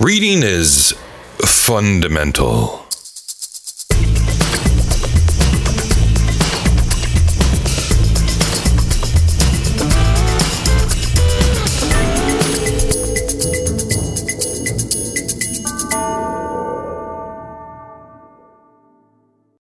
Reading 0.00 0.42
is 0.42 0.92
fundamental. 1.38 2.85